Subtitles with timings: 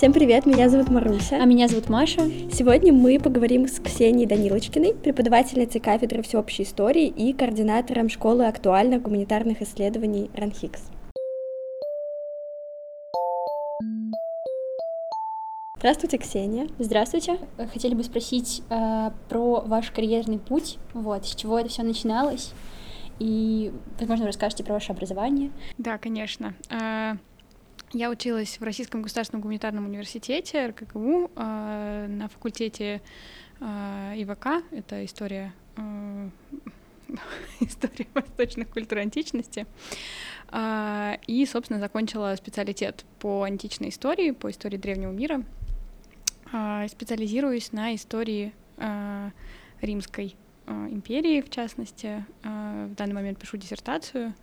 [0.00, 1.36] Всем привет, меня зовут Маруся.
[1.42, 2.22] А меня зовут Маша.
[2.50, 9.60] Сегодня мы поговорим с Ксенией Данилочкиной, преподавательницей кафедры всеобщей истории и координатором школы актуальных гуманитарных
[9.60, 10.84] исследований РАНХИКС.
[15.76, 16.66] Здравствуйте, Ксения.
[16.78, 17.36] Здравствуйте.
[17.70, 22.54] Хотели бы спросить э, про ваш карьерный путь, вот, с чего это все начиналось,
[23.18, 25.50] и, возможно, расскажете про ваше образование.
[25.76, 26.54] Да, конечно.
[27.92, 33.02] Э, я училась в Российском государственном гуманитарном университете РКГУ э, на факультете
[33.60, 33.64] э,
[34.16, 36.28] ИВК, это история, э,
[37.60, 39.66] история восточных культур античности.
[40.52, 45.44] Э, и, собственно, закончила специалитет по античной истории, по истории древнего мира.
[46.52, 49.30] Э, специализируюсь на истории э,
[49.80, 52.24] римской э, империи, в частности.
[52.44, 54.34] Э, в данный момент пишу диссертацию.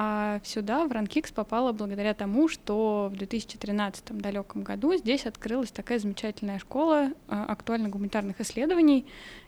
[0.00, 5.98] А сюда, в Ранкикс, попала благодаря тому, что в 2013 далеком году здесь открылась такая
[5.98, 9.06] замечательная школа а, актуально-гуманитарных исследований,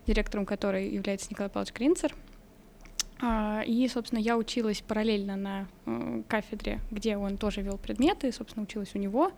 [0.09, 2.17] директором которой является Николай Павлович Кринцер.
[3.21, 8.65] А, и, собственно, я училась параллельно на э, кафедре, где он тоже вел предметы, собственно,
[8.65, 9.31] училась у него.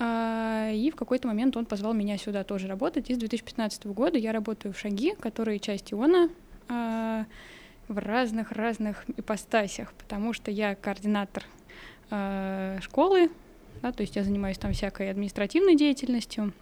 [0.00, 3.10] А, и в какой-то момент он позвал меня сюда тоже работать.
[3.10, 6.30] И с 2015 года я работаю в Шаги, которые часть Иона
[7.88, 11.44] в разных-разных ипостасях, потому что я координатор
[12.10, 13.30] э, школы,
[13.82, 16.52] да, то есть я занимаюсь там всякой административной деятельностью,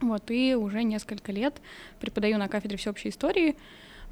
[0.00, 1.60] вот, и уже несколько лет
[2.00, 3.56] преподаю на кафедре всеобщей истории,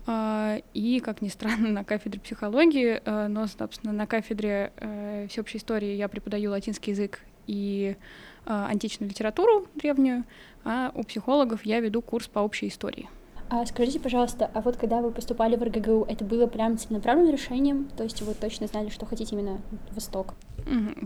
[0.06, 5.58] э, и, как ни странно, на кафедре психологии, э, но, собственно, на кафедре э, всеобщей
[5.58, 7.96] истории я преподаю латинский язык и
[8.46, 10.24] э, античную литературу древнюю,
[10.64, 13.08] а у психологов я веду курс по общей истории.
[13.50, 17.88] А скажите, пожалуйста, а вот когда вы поступали в РГГУ, это было прям целенаправленным решением?
[17.96, 19.60] То есть вы точно знали, что хотите именно
[19.92, 20.34] Восток?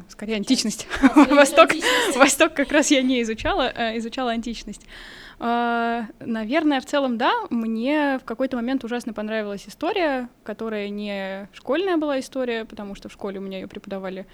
[0.08, 0.86] Скорее античность.
[1.30, 1.70] Восток,
[2.16, 4.86] Восток как раз я не изучала, а изучала античность.
[5.40, 11.96] А, наверное, в целом, да, мне в какой-то момент ужасно понравилась история, которая не школьная
[11.96, 14.26] была история, потому что в школе у меня ее преподавали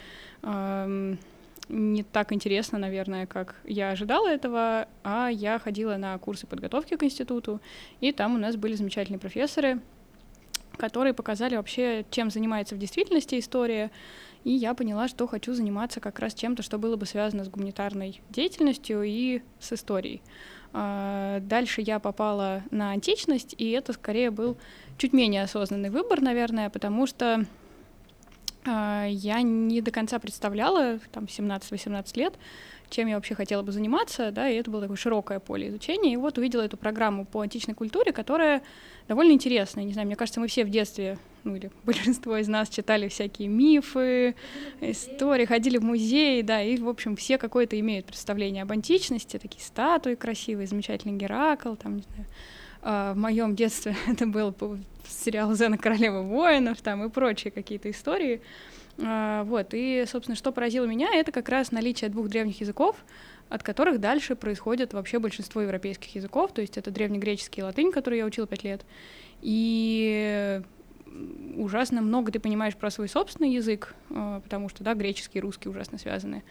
[1.68, 7.02] не так интересно, наверное, как я ожидала этого, а я ходила на курсы подготовки к
[7.02, 7.60] институту,
[8.00, 9.80] и там у нас были замечательные профессоры,
[10.76, 13.90] которые показали вообще, чем занимается в действительности история,
[14.44, 18.20] и я поняла, что хочу заниматься как раз чем-то, что было бы связано с гуманитарной
[18.28, 20.20] деятельностью и с историей.
[20.72, 24.58] А, дальше я попала на античность, и это скорее был
[24.98, 27.46] чуть менее осознанный выбор, наверное, потому что
[28.66, 32.34] я не до конца представляла, там, 17-18 лет,
[32.90, 36.12] чем я вообще хотела бы заниматься, да, и это было такое широкое поле изучения.
[36.12, 38.62] И вот увидела эту программу по античной культуре, которая
[39.08, 39.84] довольно интересная.
[39.84, 43.48] Не знаю, мне кажется, мы все в детстве, ну или большинство из нас читали всякие
[43.48, 44.34] мифы,
[44.80, 49.62] истории, ходили в музей, да, и, в общем, все какое-то имеют представление об античности, такие
[49.62, 52.26] статуи красивые, замечательный Геракл, там, не знаю,
[52.82, 54.52] а, в моем детстве это был
[55.08, 58.40] сериал «Зена королева воинов» там и прочие какие-то истории.
[58.98, 62.96] А, вот, и, собственно, что поразило меня, это как раз наличие двух древних языков,
[63.48, 68.18] от которых дальше происходит вообще большинство европейских языков, то есть это древнегреческий и латынь, который
[68.18, 68.84] я учила пять лет,
[69.42, 70.62] и
[71.56, 75.68] ужасно много ты понимаешь про свой собственный язык, а, потому что, да, греческий и русский
[75.68, 76.42] ужасно связаны.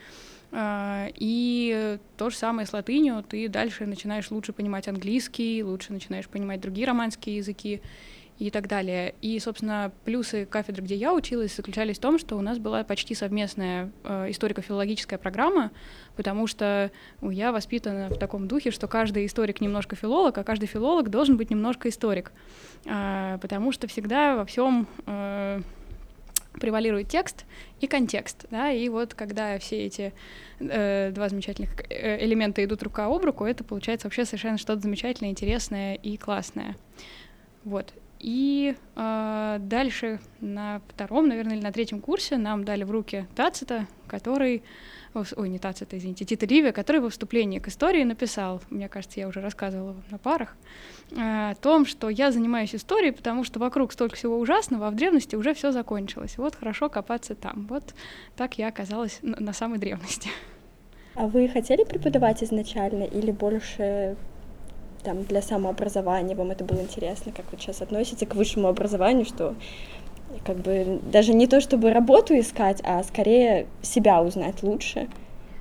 [0.51, 6.27] А, и то же самое с латынью, ты дальше начинаешь лучше понимать английский, лучше начинаешь
[6.27, 7.81] понимать другие романские языки
[8.43, 9.15] и так далее.
[9.21, 13.15] И, собственно, плюсы кафедры, где я училась, заключались в том, что у нас была почти
[13.15, 15.71] совместная э, историко-филологическая программа,
[16.17, 20.65] потому что ну, я воспитана в таком духе, что каждый историк немножко филолог, а каждый
[20.65, 22.33] филолог должен быть немножко историк,
[22.83, 25.61] э, потому что всегда во всем э,
[26.59, 27.45] превалирует текст
[27.79, 30.13] и контекст, да, и вот когда все эти
[30.59, 35.31] э, два замечательных э, элемента идут рука об руку, это получается вообще совершенно что-то замечательное,
[35.31, 36.75] интересное и классное.
[37.63, 37.93] Вот.
[38.23, 43.85] И э, дальше на втором, наверное, или на третьем курсе нам дали в руки Тацита,
[44.07, 44.63] который
[45.13, 49.27] ой, не Тацита, извините, Тита Ливия, который во вступлении к истории написал, мне кажется, я
[49.27, 50.55] уже рассказывала на парах,
[51.11, 54.95] э, о том, что я занимаюсь историей, потому что вокруг столько всего ужасного, а в
[54.95, 56.37] древности уже все закончилось.
[56.37, 57.67] Вот хорошо копаться там.
[57.69, 57.93] Вот
[58.37, 60.29] так я оказалась на, на самой древности.
[61.15, 64.15] А вы хотели преподавать изначально или больше
[65.03, 69.55] там для самообразования вам это было интересно, как вы сейчас относитесь к высшему образованию, что
[70.45, 75.07] как бы даже не то, чтобы работу искать, а скорее себя узнать лучше.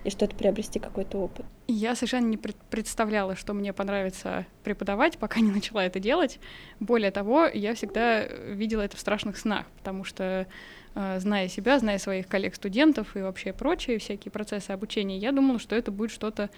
[0.04, 1.46] и что-то приобрести, какой-то опыт.
[1.68, 6.40] Я совершенно не представляла, что мне понравится преподавать, пока не начала это делать.
[6.80, 10.48] Более того, я всегда видела это в страшных снах, потому что
[10.96, 15.76] э, зная себя, зная своих коллег-студентов и вообще прочие всякие процессы обучения, я думала, что
[15.76, 16.50] это будет что-то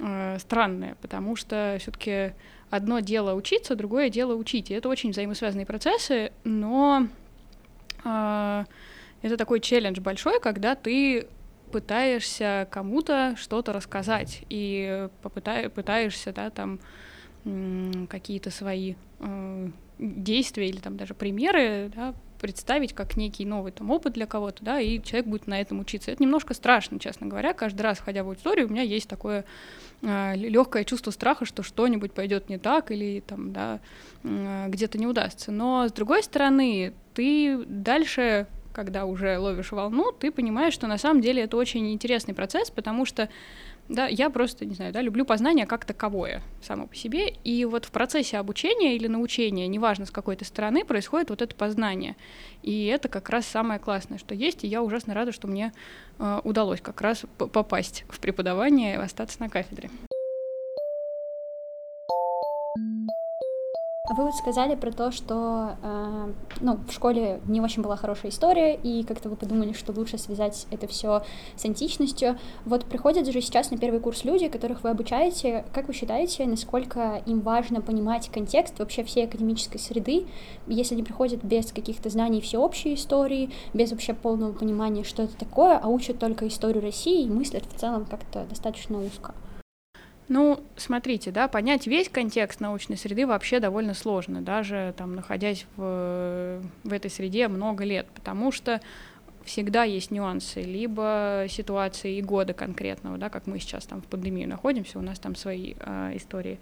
[0.00, 2.32] э, странное, потому что все-таки
[2.70, 4.70] одно дело учиться, другое дело учить.
[4.70, 7.06] И это очень взаимосвязанные процессы, но
[8.04, 8.64] э,
[9.22, 11.28] это такой челлендж большой, когда ты
[11.70, 16.80] пытаешься кому-то что-то рассказать и попытай, пытаешься, да, там
[18.08, 19.68] какие-то свои э,
[19.98, 24.80] действия или там даже примеры, да, представить как некий новый там опыт для кого-то, да,
[24.80, 26.10] и человек будет на этом учиться.
[26.10, 27.52] Это немножко страшно, честно говоря.
[27.52, 29.44] Каждый раз, ходя в аудиторию, у меня есть такое
[30.02, 33.80] э, легкое чувство страха, что что-нибудь пойдет не так или там, да,
[34.24, 35.52] э, где-то не удастся.
[35.52, 41.20] Но с другой стороны, ты дальше когда уже ловишь волну, ты понимаешь, что на самом
[41.20, 43.28] деле это очень интересный процесс, потому что
[43.90, 47.84] да, я просто, не знаю, да, люблю познание как таковое само по себе, и вот
[47.84, 52.16] в процессе обучения или научения, неважно с какой то стороны, происходит вот это познание,
[52.62, 55.72] и это как раз самое классное, что есть, и я ужасно рада, что мне
[56.18, 59.90] э, удалось как раз попасть в преподавание и остаться на кафедре.
[64.16, 68.74] Вы вот сказали про то, что э, ну, в школе не очень была хорошая история,
[68.74, 71.22] и как-то вы подумали, что лучше связать это все
[71.56, 72.36] с античностью.
[72.64, 75.64] Вот приходят же сейчас на первый курс люди, которых вы обучаете.
[75.72, 80.26] Как вы считаете, насколько им важно понимать контекст вообще всей академической среды,
[80.66, 85.78] если они приходят без каких-то знаний всеобщей истории, без вообще полного понимания, что это такое,
[85.78, 89.34] а учат только историю России и мыслят в целом как-то достаточно узко?
[90.30, 96.62] Ну, смотрите, да, понять весь контекст научной среды вообще довольно сложно, даже там находясь в,
[96.84, 98.80] в этой среде много лет, потому что
[99.44, 104.48] всегда есть нюансы, либо ситуации и года конкретного, да, как мы сейчас там в пандемию
[104.48, 106.60] находимся, у нас там свои э, истории,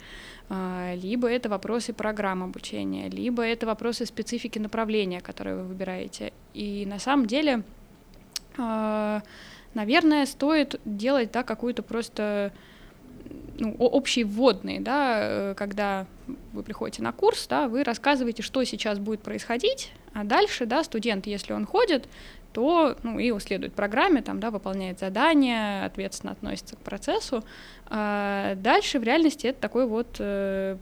[0.48, 6.32] э, либо это вопросы программ обучения, либо это вопросы специфики направления, которые вы выбираете.
[6.54, 7.64] И на самом деле,
[8.56, 9.20] э,
[9.74, 12.50] наверное, стоит делать да, какую-то просто
[13.58, 16.06] ну, общие вводные, да, э, когда
[16.52, 21.26] вы приходите на курс, да, вы рассказываете, что сейчас будет происходить, а дальше, да, студент,
[21.26, 22.08] если он ходит,
[22.52, 27.44] то, ну, и следует программе, там, да, выполняет задания, ответственно относится к процессу.
[27.86, 30.76] А дальше в реальности это такой вот э,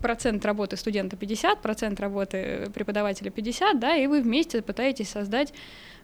[0.00, 5.52] процент работы студента 50, процент работы преподавателя 50, да, и вы вместе пытаетесь создать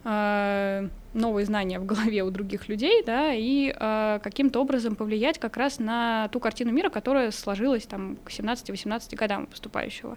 [0.05, 5.57] э, новые знания в голове у других людей, да, и э, каким-то образом повлиять как
[5.57, 10.17] раз на ту картину мира, которая сложилась там к 17-18 годам поступающего.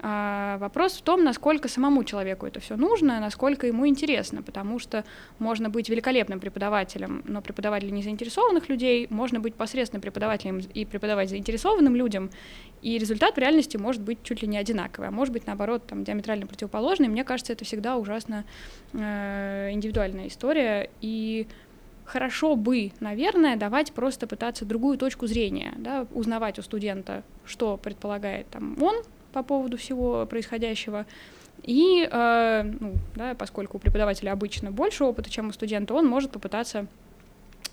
[0.00, 5.04] А вопрос в том, насколько самому человеку это все нужно, насколько ему интересно, потому что
[5.38, 11.30] можно быть великолепным преподавателем, но преподавать для незаинтересованных людей, можно быть посредственным преподавателем и преподавать
[11.30, 12.30] заинтересованным людям,
[12.82, 16.04] и результат в реальности может быть чуть ли не одинаковый, а может быть, наоборот, там,
[16.04, 17.08] диаметрально противоположный.
[17.08, 18.44] Мне кажется, это всегда ужасно
[18.92, 21.46] э, индивидуальная история, и
[22.04, 28.48] хорошо бы, наверное, давать просто пытаться другую точку зрения, да, узнавать у студента, что предполагает
[28.50, 29.02] там он
[29.36, 31.04] по поводу всего происходящего.
[31.62, 36.30] И, э, ну, да, поскольку у преподавателя обычно больше опыта, чем у студента, он может
[36.30, 36.86] попытаться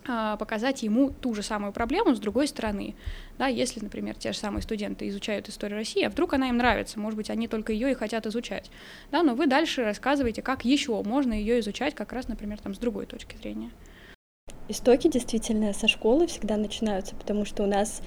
[0.06, 2.96] э, показать ему ту же самую проблему с другой стороны.
[3.38, 7.00] Да, если, например, те же самые студенты изучают историю России, а вдруг она им нравится,
[7.00, 8.70] может быть, они только ее и хотят изучать.
[9.10, 12.78] Да, но вы дальше рассказываете, как еще можно ее изучать, как раз, например, там, с
[12.78, 13.70] другой точки зрения.
[14.68, 18.02] Истоки действительно со школы всегда начинаются, потому что у нас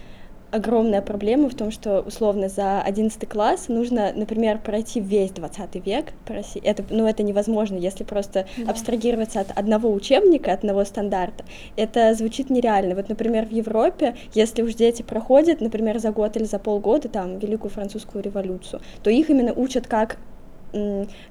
[0.50, 6.07] огромная проблема в том, что условно за 11 класс нужно, например, пройти весь 20 век
[6.25, 6.62] по России.
[6.62, 8.71] Это, ну, это невозможно, если просто да.
[8.71, 11.45] абстрагироваться от одного учебника, от одного стандарта.
[11.76, 12.95] Это звучит нереально.
[12.95, 17.38] Вот, например, в Европе, если уж дети проходят, например, за год или за полгода там
[17.38, 20.19] Великую Французскую революцию, то их именно учат как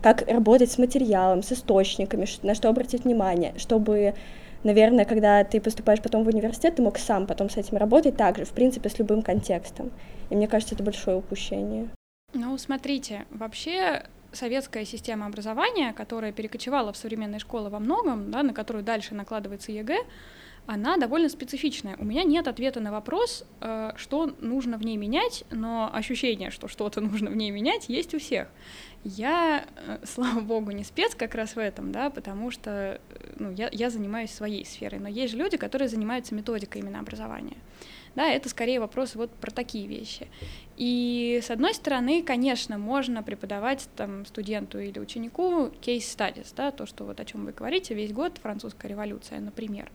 [0.01, 4.15] как работать с материалом, с источниками, на что обратить внимание, чтобы
[4.65, 8.37] наверное, когда ты поступаешь потом в университет, ты мог сам потом с этим работать так
[8.37, 9.91] же, в принципе, с любым контекстом.
[10.29, 11.87] И мне кажется, это большое упущение.
[12.33, 14.03] Ну, смотрите, вообще
[14.33, 19.71] советская система образования, которая перекочевала в современные школы во многом, да, на которую дальше накладывается
[19.71, 19.99] ЕГЭ,
[20.67, 21.95] она довольно специфичная.
[21.97, 26.67] У меня нет ответа на вопрос, э, что нужно в ней менять, но ощущение, что
[26.67, 28.47] что-то нужно в ней менять, есть у всех.
[29.03, 32.99] Я, э, слава богу, не спец как раз в этом, да, потому что
[33.37, 37.57] ну, я, я занимаюсь своей сферой, но есть же люди, которые занимаются методикой именно образования.
[38.15, 40.27] Да, это скорее вопрос вот про такие вещи.
[40.77, 46.85] И с одной стороны, конечно, можно преподавать там студенту или ученику case studies, да, то,
[46.85, 49.91] что вот о чем вы говорите, весь год французская революция, например.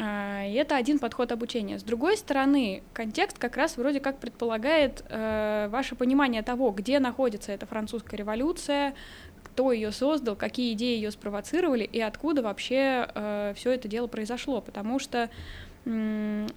[0.00, 1.78] Это один подход обучения.
[1.78, 7.52] С другой стороны, контекст как раз вроде как предполагает э, ваше понимание того, где находится
[7.52, 8.94] эта французская революция,
[9.42, 14.60] кто ее создал, какие идеи ее спровоцировали и откуда вообще э, все это дело произошло.
[14.60, 15.30] Потому что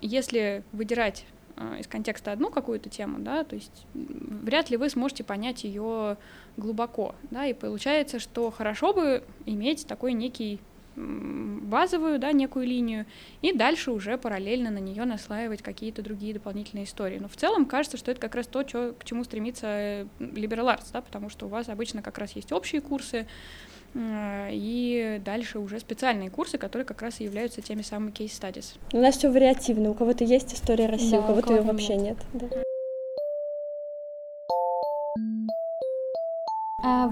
[0.02, 5.24] если выдирать а, из контекста одну какую-то тему, да, то есть вряд ли вы сможете
[5.24, 6.18] понять ее
[6.58, 10.60] глубоко, да, и получается, что хорошо бы иметь такой некий
[10.96, 13.06] базовую, да, некую линию,
[13.42, 17.20] и дальше уже параллельно на нее наслаивать какие-то другие дополнительные истории.
[17.20, 20.76] Но в целом кажется, что это как раз то, чё, к чему стремится э, liberal
[20.76, 23.26] arts, да, потому что у вас обычно как раз есть общие курсы,
[23.94, 28.76] Э, и дальше уже специальные курсы, которые как раз и являются теми самыми case studies.
[28.94, 29.90] У нас все вариативно.
[29.90, 32.18] У кого-то есть история России, да, у кого-то ее вообще нет.
[32.34, 32.50] нет.
[32.50, 32.64] Да.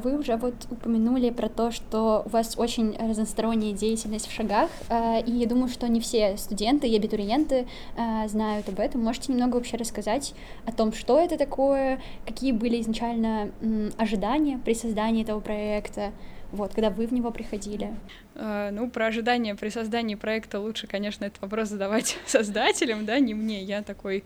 [0.04, 5.20] Вы уже вот упомянули про то, что у вас очень разносторонняя деятельность в шагах, а,
[5.20, 9.04] и я думаю, что не все студенты и абитуриенты а, знают об этом.
[9.04, 10.34] Можете немного вообще рассказать
[10.66, 13.52] о том, что это такое, какие были изначально
[13.98, 16.12] ожидания при создании этого проекта,
[16.52, 17.94] вот, когда вы в него приходили?
[18.36, 23.34] Uh, ну, про ожидания при создании проекта лучше, конечно, этот вопрос задавать создателям, да, не
[23.34, 23.62] мне.
[23.62, 24.24] Я такой,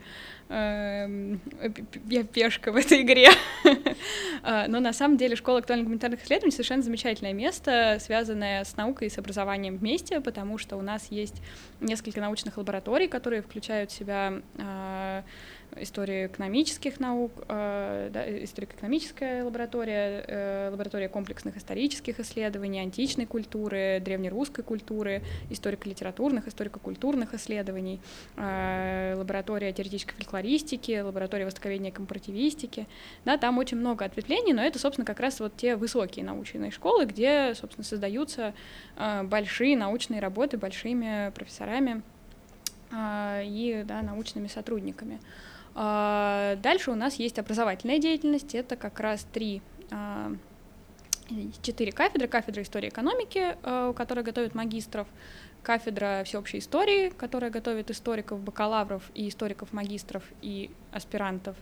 [0.48, 1.39] uh,
[2.08, 3.27] я пешка в этой игре.
[3.65, 9.08] uh, но на самом деле школа актуальных гуманитарных исследований совершенно замечательное место, связанное с наукой
[9.08, 11.42] и с образованием вместе, потому что у нас есть
[11.82, 15.24] несколько научных лабораторий, которые включают в себя
[15.77, 24.63] истории экономических наук, э, да, историко-экономическая лаборатория, э, лаборатория комплексных исторических исследований, античной культуры, древнерусской
[24.63, 28.00] культуры, историко-литературных, историко-культурных исследований,
[28.36, 32.88] э, лаборатория теоретической фольклористики, лаборатория востоковедения компаративистики.
[33.25, 37.06] Да, там очень много ответвлений, но это, собственно, как раз вот те высокие научные школы,
[37.06, 38.53] где, собственно, создаются
[39.24, 42.01] большие научные работы большими профессорами
[42.92, 45.20] и да, научными сотрудниками.
[45.20, 49.62] А, дальше у нас есть образовательная деятельность, это как раз три
[49.92, 50.32] а,
[51.62, 52.27] четыре кафедры.
[52.27, 55.08] Кафедра истории экономики, а, которая готовит магистров,
[55.62, 61.56] кафедра всеобщей истории, которая готовит историков, бакалавров и историков-магистров и аспирантов,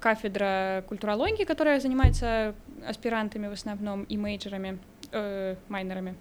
[0.00, 2.54] кафедра культурологии, которая занимается
[2.86, 4.78] аспирантами в основном и мейджерами,
[5.12, 6.14] э, майнерами,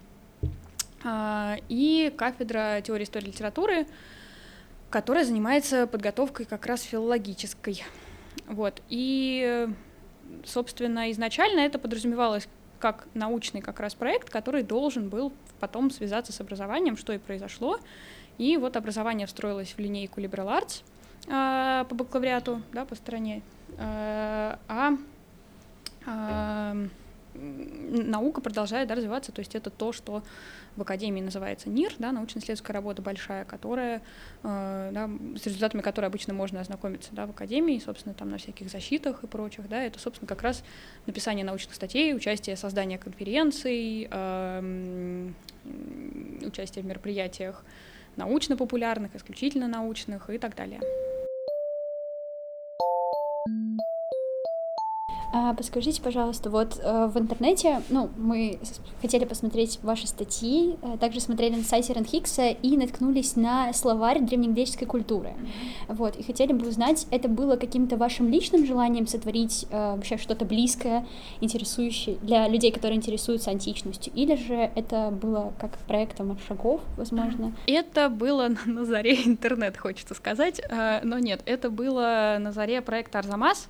[1.68, 3.86] и кафедра теории истории литературы,
[4.94, 7.84] которая занимается подготовкой как раз филологической.
[8.46, 8.80] Вот.
[8.90, 9.68] И,
[10.46, 12.48] собственно, изначально это подразумевалось
[12.78, 17.80] как научный как раз проект, который должен был потом связаться с образованием, что и произошло.
[18.38, 20.84] И вот образование встроилось в линейку Liberal Arts
[21.26, 23.42] э, по бакалавриату, да, по стране.
[23.80, 24.92] Э, а
[26.06, 26.88] э,
[27.36, 30.24] наука продолжает да, развиваться, то есть это то, что
[30.75, 34.02] в академии называется НИР, да, научно-исследовательская работа большая, которая,
[34.44, 38.70] э, да, с результатами которой обычно можно ознакомиться да, в академии, собственно, там на всяких
[38.70, 40.63] защитах и прочих, да, это, собственно, как раз
[41.06, 45.32] написание научных статей, участие, создание конференций, э,
[46.46, 47.63] участие в мероприятиях
[48.16, 50.82] научно-популярных, исключительно научных и так далее.
[55.58, 58.60] Подскажите, пожалуйста, вот э, в интернете, ну, мы
[59.02, 64.88] хотели посмотреть ваши статьи, э, также смотрели на сайте Ренхикса и наткнулись на словарь древнегреческой
[64.88, 65.34] культуры.
[65.88, 70.46] Вот, и хотели бы узнать, это было каким-то вашим личным желанием сотворить э, вообще что-то
[70.46, 71.04] близкое,
[71.42, 77.54] интересующее для людей, которые интересуются античностью, или же это было как проектом от шагов, возможно?
[77.66, 83.18] Это было на заре интернет, хочется сказать, э, но нет, это было на заре проекта
[83.18, 83.68] Арзамас,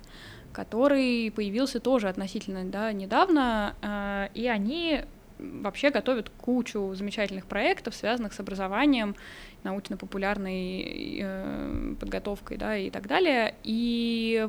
[0.54, 5.02] который появился тоже относительно да, недавно, э, и они
[5.38, 9.16] вообще готовят кучу замечательных проектов, связанных с образованием,
[9.64, 13.54] научно-популярной э, подготовкой, да, и так далее.
[13.64, 14.46] И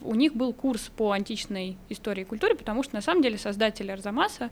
[0.00, 3.90] у них был курс по античной истории и культуре, потому что на самом деле создатели
[3.90, 4.50] Арзамаса,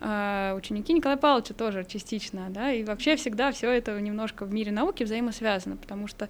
[0.00, 4.72] э, ученики Николая Павловича тоже частично, да, и вообще всегда все это немножко в мире
[4.72, 6.28] науки взаимосвязано, потому что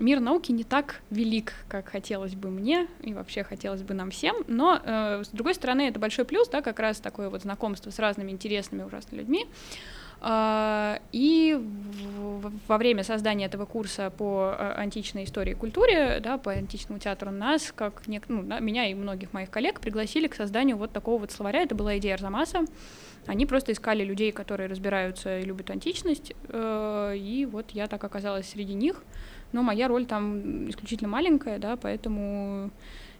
[0.00, 4.36] мир науки не так велик, как хотелось бы мне и вообще хотелось бы нам всем,
[4.48, 7.98] но э, с другой стороны это большой плюс, да, как раз такое вот знакомство с
[7.98, 9.46] разными интересными ужасными людьми.
[10.22, 11.58] А, и
[12.66, 17.30] во время создания этого курса по а, античной истории и культуре, да, по античному театру,
[17.30, 21.32] нас, как не, ну, меня и многих моих коллег, пригласили к созданию вот такого вот
[21.32, 21.62] словаря.
[21.62, 22.66] Это была идея Арзамаса.
[23.26, 28.48] Они просто искали людей, которые разбираются и любят античность, э, и вот я так оказалась
[28.48, 29.02] среди них.
[29.52, 32.70] Но моя роль там исключительно маленькая, да, поэтому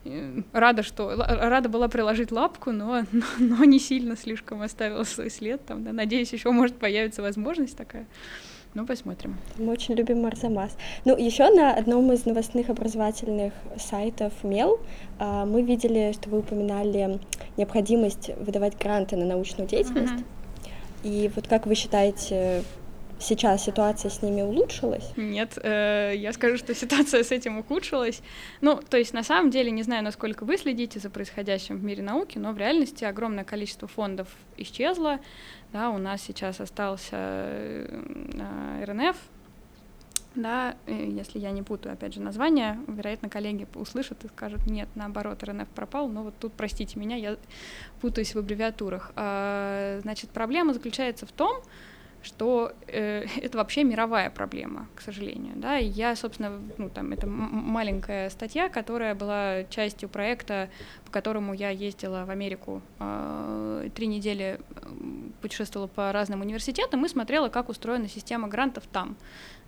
[0.04, 5.30] э, рада, что рада была приложить лапку, но, но, но не сильно слишком оставила свой
[5.30, 5.84] след там.
[5.84, 5.92] Да.
[5.92, 8.06] Надеюсь, еще может появиться возможность такая.
[8.72, 9.36] Ну, посмотрим.
[9.58, 10.76] Мы очень любим Марзамас.
[11.04, 14.78] Ну, еще на одном из новостных образовательных сайтов МЕЛ
[15.18, 17.18] а, мы видели, что вы упоминали
[17.56, 20.12] необходимость выдавать гранты на научную деятельность.
[20.12, 20.24] Mm-hmm.
[21.02, 22.62] И вот как вы считаете,
[23.20, 25.12] сейчас ситуация с ними улучшилась?
[25.16, 28.22] Нет, э, я скажу, что ситуация с этим ухудшилась.
[28.60, 32.02] Ну, то есть на самом деле, не знаю, насколько вы следите за происходящим в мире
[32.02, 35.20] науки, но в реальности огромное количество фондов исчезло.
[35.72, 39.16] Да, у нас сейчас остался э, РНФ,
[40.34, 45.42] да, если я не путаю, опять же, название, вероятно, коллеги услышат и скажут, нет, наоборот,
[45.42, 47.36] РНФ пропал, но вот тут, простите меня, я
[48.00, 49.12] путаюсь в аббревиатурах.
[49.16, 51.70] А, значит, проблема заключается в том, что
[52.86, 58.30] э, это вообще мировая проблема, к сожалению, да, и я, собственно, ну, там, это маленькая
[58.30, 60.68] статья, которая была частью проекта,
[61.04, 64.60] по которому я ездила в Америку э, три недели,
[65.40, 69.16] путешествовала по разным университетам и смотрела, как устроена система грантов там,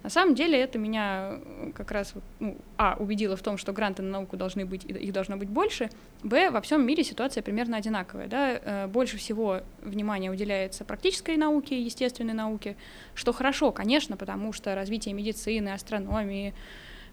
[0.03, 4.03] на самом деле это меня э, как раз, ну, а, убедило в том, что гранты
[4.03, 5.91] на науку должны быть, их должно быть больше,
[6.23, 11.81] б, во всем мире ситуация примерно одинаковая, да, э, больше всего внимания уделяется практической науке,
[11.81, 12.77] естественной науке,
[13.15, 16.53] что хорошо, конечно, потому что развитие медицины, астрономии,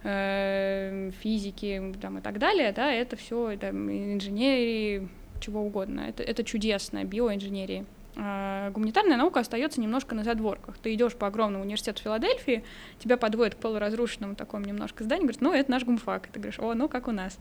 [0.03, 5.07] э, физики там, и так далее, да, это все, это инженерии,
[5.39, 7.85] чего угодно, это, это чудесно, биоинженерии.
[8.21, 10.77] А, гуманитарная наука остается немножко на задворках.
[10.77, 12.65] Ты идешь по огромному университету Филадельфии,
[12.99, 16.27] тебя подводят к полуразрушенному такому немножко зданию, говорят, ну, это наш гумфак.
[16.27, 17.37] И ты говоришь, о, ну, как у нас.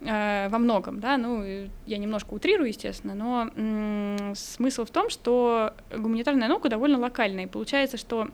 [0.00, 1.44] Э, во многом, да, ну,
[1.86, 7.96] я немножко утрирую, естественно, но смысл в том, что гуманитарная наука довольно локальная, и получается,
[7.96, 8.28] что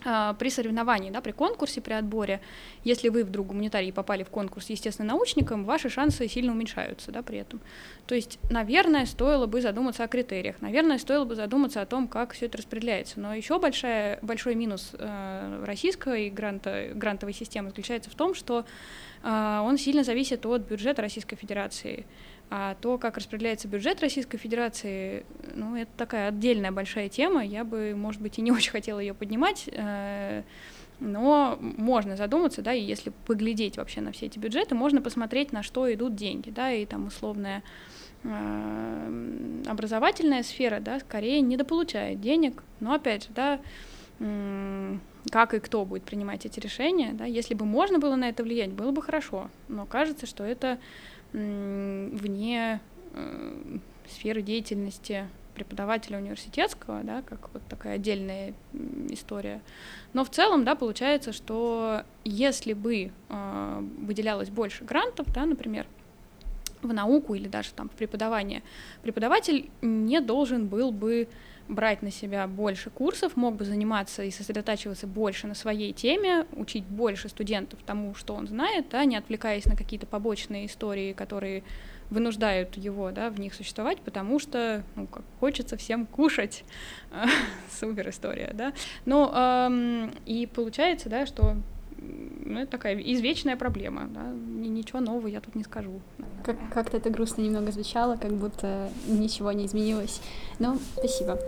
[0.00, 2.40] при соревновании, да, при конкурсе, при отборе,
[2.84, 7.60] если вы вдруг гуманитарии попали в конкурс естественно-научником, ваши шансы сильно уменьшаются да, при этом.
[8.06, 12.32] То есть, наверное, стоило бы задуматься о критериях, наверное, стоило бы задуматься о том, как
[12.32, 13.20] все это распределяется.
[13.20, 18.64] Но еще большая, большой минус э, российской гранта, грантовой системы заключается в том, что
[19.22, 22.06] э, он сильно зависит от бюджета Российской Федерации.
[22.52, 27.44] А то, как распределяется бюджет Российской Федерации, ну, это такая отдельная большая тема.
[27.44, 30.42] Я бы, может быть, и не очень хотела ее поднимать, э,
[30.98, 35.62] но можно задуматься, да, и если поглядеть вообще на все эти бюджеты, можно посмотреть, на
[35.62, 37.62] что идут деньги, да, и там условная
[38.24, 43.60] э, образовательная сфера, да, скорее недополучает денег, но опять же, да,
[45.30, 48.70] как и кто будет принимать эти решения, да, если бы можно было на это влиять,
[48.70, 50.78] было бы хорошо, но кажется, что это
[51.32, 52.80] вне
[53.12, 58.54] э, сферы деятельности преподавателя университетского, да, как вот такая отдельная
[59.10, 59.60] история.
[60.12, 65.86] Но в целом, да, получается, что если бы э, выделялось больше грантов, да, например,
[66.82, 68.62] в науку или даже там в преподавание,
[69.02, 71.28] преподаватель не должен был бы
[71.70, 76.84] брать на себя больше курсов, мог бы заниматься и сосредотачиваться больше на своей теме, учить
[76.84, 81.62] больше студентов тому, что он знает, да, не отвлекаясь на какие-то побочные истории, которые
[82.10, 86.64] вынуждают его да, в них существовать, потому что ну, как, хочется всем кушать.
[87.80, 88.72] Супер история, да.
[89.04, 91.54] Ну, эм, и получается, да, что
[91.96, 96.00] ну, это такая извечная проблема, да, ничего нового я тут не скажу.
[96.44, 100.20] Как- как-то это грустно немного звучало, как будто ничего не изменилось.
[100.58, 101.38] Ну, спасибо.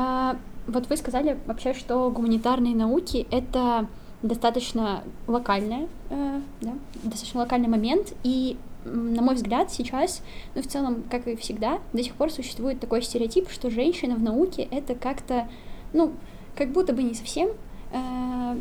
[0.00, 0.36] А,
[0.68, 3.88] вот вы сказали вообще, что гуманитарные науки— это
[4.22, 10.22] достаточно локальная, э, да, достаточно локальный момент, и на мой взгляд, сейчас,
[10.54, 14.22] ну, в целом, как и всегда, до сих пор существует такой стереотип, что женщина в
[14.22, 15.48] науке— это как-то,
[15.92, 16.12] ну,
[16.54, 17.48] как будто бы не совсем
[17.90, 18.58] э,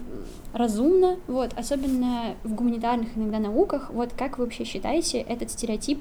[0.54, 6.00] разумно, вот, особенно в гуманитарных иногда науках, вот, как вы вообще считаете, этот стереотип,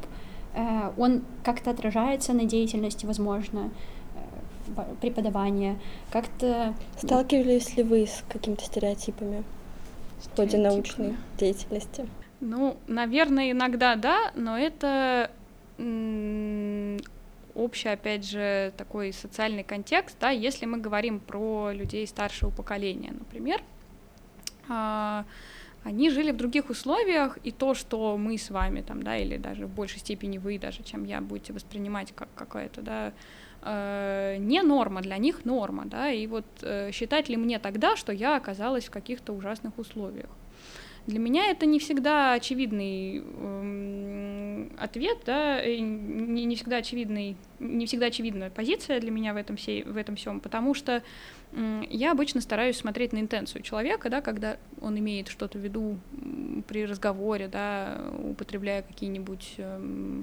[0.54, 3.70] э, он как-то отражается на деятельности, возможно,
[5.00, 5.78] преподавания,
[6.10, 6.74] как-то...
[6.96, 9.44] Сталкивались ли вы с какими-то стереотипами?
[10.18, 12.08] В ходе научной деятельности?
[12.40, 15.30] Ну, наверное, иногда да, но это
[17.54, 23.62] общий, опять же, такой социальный контекст, да, если мы говорим про людей старшего поколения, например,
[24.68, 25.24] а,
[25.84, 29.66] они жили в других условиях, и то, что мы с вами там, да, или даже
[29.66, 33.12] в большей степени вы даже, чем я, будете воспринимать как какое-то, да,
[33.66, 38.12] э, не норма, для них норма, да, и вот э, считать ли мне тогда, что
[38.12, 40.28] я оказалась в каких-то ужасных условиях?
[41.06, 48.06] Для меня это не всегда очевидный э, ответ, да, не, не всегда очевидный, не всегда
[48.06, 51.04] очевидная позиция для меня в этом, всей, в этом всем, потому что
[51.52, 55.96] э, я обычно стараюсь смотреть на интенцию человека, да, когда он имеет что-то в виду
[56.66, 60.22] при разговоре, да, употребляя какие-нибудь, э,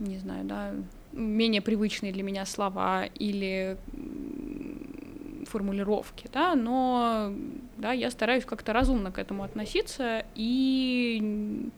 [0.00, 0.74] не знаю, да,
[1.12, 3.76] менее привычные для меня слова или
[5.46, 7.32] формулировки, да, но
[7.76, 11.70] да, я стараюсь как-то разумно к этому относиться и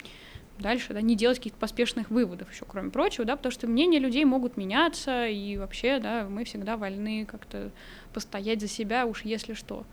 [0.58, 4.24] дальше, да, не делать каких-то поспешных выводов еще, кроме прочего, да, потому что мнения людей
[4.24, 7.70] могут меняться, и вообще, да, мы всегда вольны как-то
[8.12, 9.84] постоять за себя, уж если что.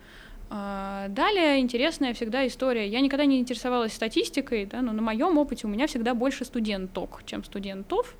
[0.50, 2.86] А, далее интересная всегда история.
[2.86, 7.22] Я никогда не интересовалась статистикой, да, но на моем опыте у меня всегда больше студенток,
[7.24, 8.14] чем студентов.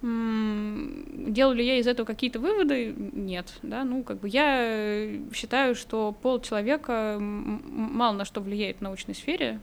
[0.00, 2.94] Делаю ли я из этого какие-то выводы?
[2.96, 8.80] Нет, да, ну, как бы я считаю, что пол человека мало на что влияет в
[8.82, 9.58] научной сфере,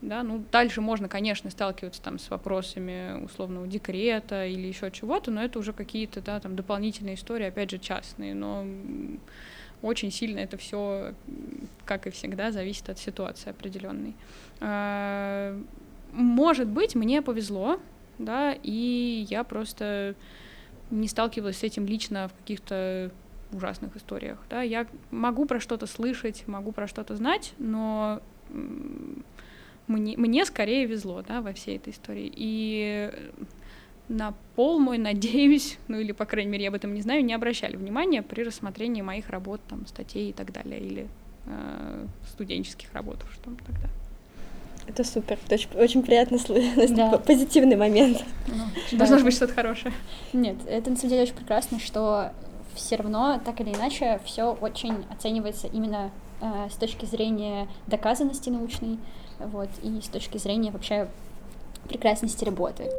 [0.00, 5.42] да, ну, дальше можно, конечно, сталкиваться там с вопросами условного декрета или еще чего-то, но
[5.42, 8.64] это уже какие-то, да, там дополнительные истории, опять же, частные, но
[9.82, 11.14] очень сильно это все,
[11.84, 14.14] как и всегда, зависит от ситуации определенной.
[14.60, 15.60] А,
[16.12, 17.80] может быть, мне повезло,
[18.18, 20.14] да, и я просто
[20.90, 23.10] не сталкивалась с этим лично в каких-то
[23.52, 28.20] ужасных историях, да, я могу про что-то слышать, могу про что-то знать, но
[29.86, 33.10] мне, мне скорее везло, да, во всей этой истории, и
[34.08, 37.34] на пол мой, надеюсь, ну или, по крайней мере, я об этом не знаю, не
[37.34, 41.08] обращали внимания при рассмотрении моих работ, там, статей и так далее, или
[41.46, 43.88] э, студенческих работ, что тогда.
[44.88, 47.18] Это супер, это очень, очень приятно слышать, да.
[47.18, 48.24] позитивный момент.
[48.46, 48.64] Ну,
[48.96, 49.92] должно же быть что-то хорошее.
[50.32, 52.32] Нет, это на самом деле очень прекрасно, что
[52.74, 58.98] все равно, так или иначе, все очень оценивается именно э, с точки зрения доказанности научной,
[59.38, 61.08] вот, и с точки зрения вообще
[61.88, 62.90] прекрасности работы.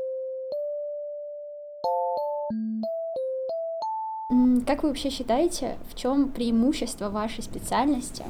[4.67, 8.23] Как вы вообще считаете, в чем преимущество вашей специальности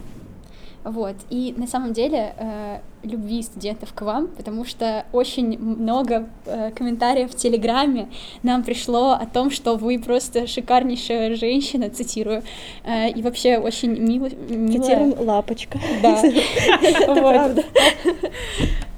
[0.83, 1.15] вот.
[1.29, 7.31] И на самом деле э, любви студентов к вам, потому что очень много э, комментариев
[7.31, 8.09] в Телеграме
[8.43, 12.43] нам пришло о том, что вы просто шикарнейшая женщина, цитирую,
[12.83, 14.29] э, и вообще очень мило.
[14.29, 15.79] Цитируем лапочка.
[16.01, 16.21] Да.
[16.81, 17.63] Это правда.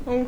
[0.06, 0.28] Ух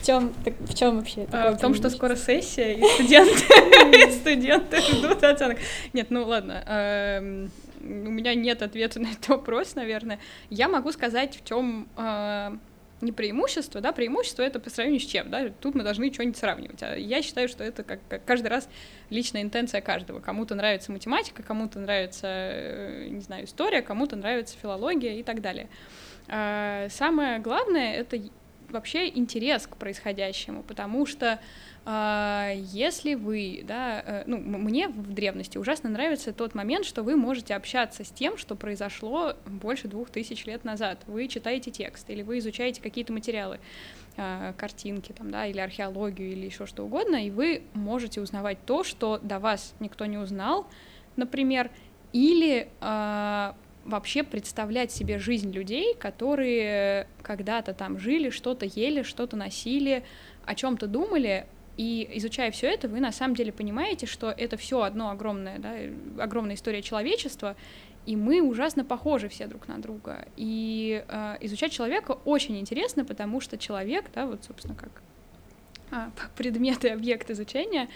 [0.00, 1.26] в чем, в чем вообще?
[1.32, 5.58] А, в том, что скоро сессия, и студенты, студенты ждут оценок.
[5.92, 6.62] Нет, ну ладно.
[7.88, 10.18] У меня нет ответа на этот вопрос, наверное.
[10.50, 12.56] Я могу сказать, в чем э,
[13.00, 16.82] не преимущество, да, преимущество это по сравнению с чем, да, тут мы должны что-нибудь сравнивать.
[16.82, 18.68] А я считаю, что это как, как каждый раз
[19.10, 20.20] личная интенция каждого.
[20.20, 25.68] Кому-то нравится математика, кому-то нравится, э, не знаю, история, кому-то нравится филология и так далее.
[26.28, 28.20] А, самое главное— это
[28.68, 31.40] вообще интерес к происходящему, потому что
[31.90, 37.54] если вы, да, э, ну, мне в древности ужасно нравится тот момент, что вы можете
[37.54, 40.98] общаться с тем, что произошло больше двух тысяч лет назад.
[41.06, 43.58] Вы читаете текст или вы изучаете какие-то материалы,
[44.18, 48.84] а, картинки там, да, или археологию, или еще что угодно, и вы можете узнавать то,
[48.84, 50.66] что до вас никто не узнал,
[51.16, 51.70] например,
[52.12, 53.52] или э,
[53.86, 60.04] вообще представлять себе жизнь людей, которые когда-то там жили, что-то ели, что-то носили,
[60.44, 61.46] о чем-то думали,
[61.78, 65.74] и изучая все это, вы на самом деле понимаете, что это все одно огромное, да,
[66.22, 67.54] огромная история человечества,
[68.04, 70.26] и мы ужасно похожи все друг на друга.
[70.36, 74.90] И э, изучать человека очень интересно, потому что человек, да, вот, собственно, как
[75.92, 77.88] а, предмет и объект изучения,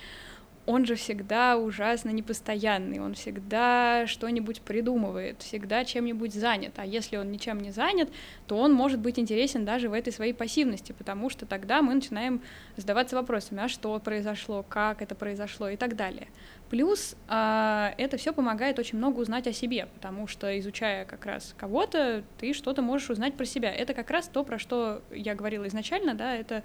[0.65, 6.75] он же всегда ужасно непостоянный, он всегда что-нибудь придумывает, всегда чем-нибудь занят.
[6.77, 8.09] А если он ничем не занят,
[8.47, 12.41] то он может быть интересен даже в этой своей пассивности, потому что тогда мы начинаем
[12.77, 16.29] задаваться вопросами, а что произошло, как это произошло и так далее.
[16.73, 21.55] Плюс э, это все помогает очень много узнать о себе, потому что изучая как раз
[21.59, 23.71] кого-то, ты что-то можешь узнать про себя.
[23.71, 26.63] Это как раз то, про что я говорила изначально, да, это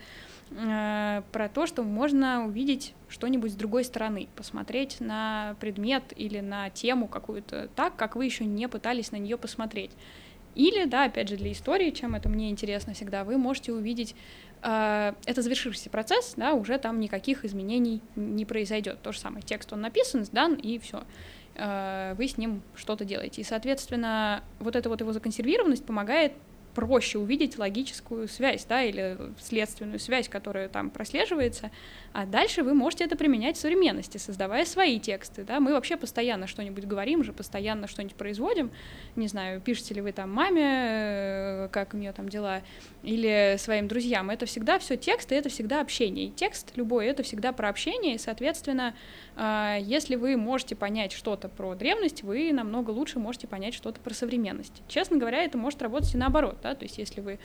[0.51, 6.69] э, про то, что можно увидеть что-нибудь с другой стороны, посмотреть на предмет или на
[6.69, 9.91] тему какую-то так, как вы еще не пытались на нее посмотреть.
[10.55, 14.15] Или, да, опять же, для истории, чем это мне интересно всегда, вы можете увидеть
[14.67, 19.01] это завершившийся процесс, да, уже там никаких изменений не произойдет.
[19.01, 21.03] То же самое, текст он написан, сдан, и все.
[21.55, 23.41] Э, вы с ним что-то делаете.
[23.41, 26.33] И, соответственно, вот эта вот его законсервированность помогает
[26.77, 31.71] проще увидеть логическую связь, да, или следственную связь, которая там прослеживается,
[32.13, 36.45] а дальше вы можете это применять в современности, создавая свои тексты, да, мы вообще постоянно
[36.45, 38.69] что-нибудь говорим же, постоянно что-нибудь производим,
[39.15, 42.61] не знаю, пишете ли вы там маме, э, как у нее там дела,
[43.01, 47.53] или своим друзьям, это всегда все тексты, это всегда общение, и текст любой, это всегда
[47.53, 48.93] про общение, и, соответственно,
[49.35, 54.13] а, если вы можете понять что-то про древность, вы намного лучше можете понять что-то про
[54.13, 54.83] современность.
[54.87, 57.39] Честно говоря, это может работать и наоборот, да, то есть если вы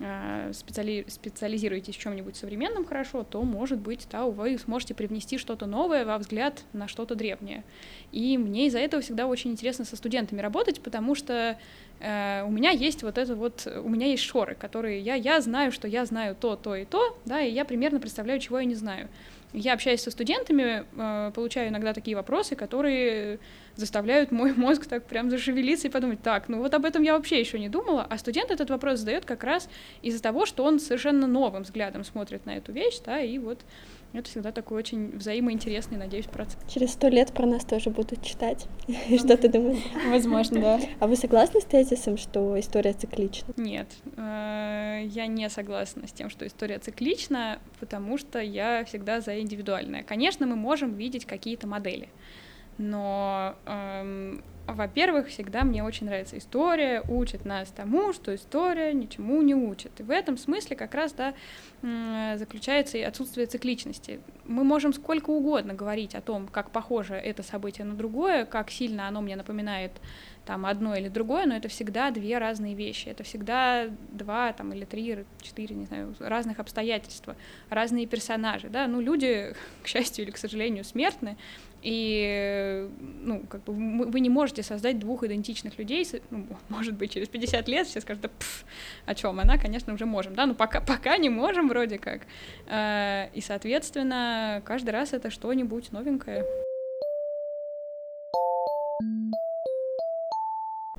[0.00, 1.04] а, специали...
[1.08, 6.18] специализируетесь в чем-нибудь современном хорошо, то, может быть, да, вы сможете привнести что-то новое во
[6.18, 7.62] взгляд на что-то древнее.
[8.10, 11.58] И мне из-за этого всегда очень интересно со студентами работать, потому что
[12.00, 15.70] э, у меня есть вот это вот, у меня есть шоры, которые я, я знаю,
[15.70, 18.74] что я знаю то, то и то, да, и я примерно представляю, чего я не
[18.74, 19.08] знаю.
[19.52, 23.38] Я общаюсь со студентами, э, получаю иногда такие вопросы, которые
[23.76, 27.40] заставляют мой мозг так прям зашевелиться и подумать, так, ну вот об этом я вообще
[27.40, 29.68] еще не думала, а студент этот вопрос задает как раз
[30.02, 33.58] из-за того, что он совершенно новым взглядом смотрит на эту вещь, да, и вот
[34.12, 36.58] это всегда такой очень взаимоинтересный, надеюсь, процесс.
[36.68, 38.66] Через сто лет про нас тоже будут читать.
[39.16, 39.82] Что ты думаешь?
[40.10, 40.80] Возможно, да.
[41.00, 43.54] А вы согласны с тезисом, что история циклична?
[43.56, 49.40] Нет, э, я не согласна с тем, что история циклична, потому что я всегда за
[49.40, 50.02] индивидуальное.
[50.02, 52.08] Конечно, мы можем видеть какие-то модели,
[52.82, 59.54] но эм, во-первых, всегда мне очень нравится история, учит нас тому, что история ничему не
[59.54, 59.92] учит.
[60.00, 61.34] И в этом смысле как раз да,
[62.36, 64.20] заключается и отсутствие цикличности.
[64.44, 69.08] Мы можем сколько угодно говорить о том, как похоже это событие на другое, как сильно
[69.08, 69.92] оно мне напоминает
[70.44, 73.08] там одно или другое, но это всегда две разные вещи.
[73.08, 77.36] Это всегда два там, или три, четыре, не знаю, разных обстоятельства,
[77.70, 78.68] разные персонажи.
[78.68, 78.86] Да?
[78.86, 81.36] Ну, люди, к счастью или к сожалению, смертны,
[81.82, 87.28] и, ну, как бы вы не можете создать двух идентичных людей, ну, может быть, через
[87.28, 88.64] 50 лет все скажут, да, пф,
[89.06, 92.22] о чем она, конечно, уже можем, да, но пока, пока не можем вроде как.
[92.66, 96.44] Э, и, соответственно, каждый раз это что-нибудь новенькое.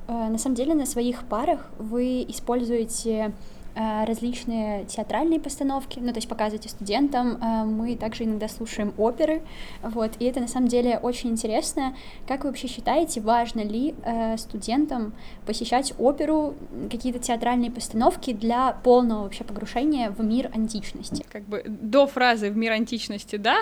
[0.07, 3.33] Э, на самом деле на своих парах вы используете
[3.75, 7.39] Э, различные театральные постановки, ну, то есть показывайте студентам.
[7.41, 9.41] Э, мы также иногда слушаем оперы,
[9.81, 11.95] вот, и это на самом деле очень интересно.
[12.27, 13.95] Как вы вообще считаете, важно ли
[14.37, 15.13] студентам
[15.45, 16.55] посещать оперу,
[16.91, 21.25] какие-то театральные постановки для полного вообще погружения в мир античности?
[21.31, 23.57] Как бы до фразы «в мир античности» да,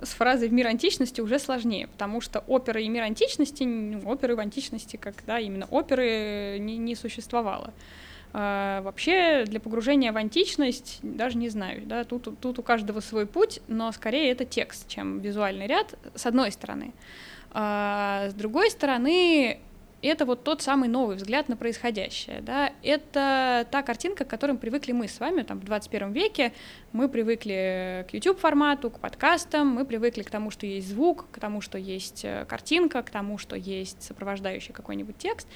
[0.00, 4.36] с фразой «в мир античности» уже сложнее, потому что оперы и мир античности, ну, оперы
[4.36, 7.72] в античности, как, да, именно оперы не, не существовало.
[8.32, 13.26] А, вообще для погружения в античность даже не знаю, да, тут, тут у каждого свой
[13.26, 16.92] путь, но скорее это текст, чем визуальный ряд, с одной стороны.
[17.50, 19.60] А, с другой стороны,
[20.06, 24.92] это вот тот самый новый взгляд на происходящее, да, это та картинка, к которым привыкли
[24.92, 26.52] мы с вами, там, в 21 веке,
[26.92, 31.60] мы привыкли к YouTube-формату, к подкастам, мы привыкли к тому, что есть звук, к тому,
[31.60, 35.48] что есть э, картинка, к тому, что есть сопровождающий какой-нибудь текст,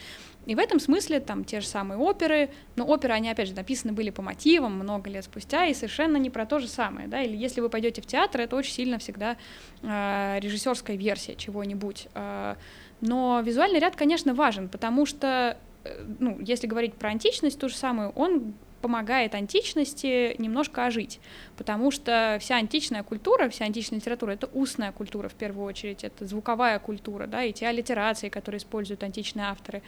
[0.44, 3.92] и в этом смысле там те же самые оперы, но оперы, они, опять же, написаны
[3.92, 7.36] были по мотивам много лет спустя, и совершенно не про то же самое, да, или
[7.36, 9.36] если вы пойдете в театр, это очень сильно всегда
[9.82, 12.56] э, режиссерская версия чего-нибудь, э,
[13.02, 17.74] но визуальный ряд, конечно, важен, потому что, э, ну, если говорить про античность, то же
[17.74, 21.20] самое, он помогает античности немножко ожить,
[21.56, 26.26] потому что вся античная культура, вся античная литература— это устная культура в первую очередь, это
[26.26, 29.82] звуковая культура, да, и те аллитерации, которые используют античные авторы,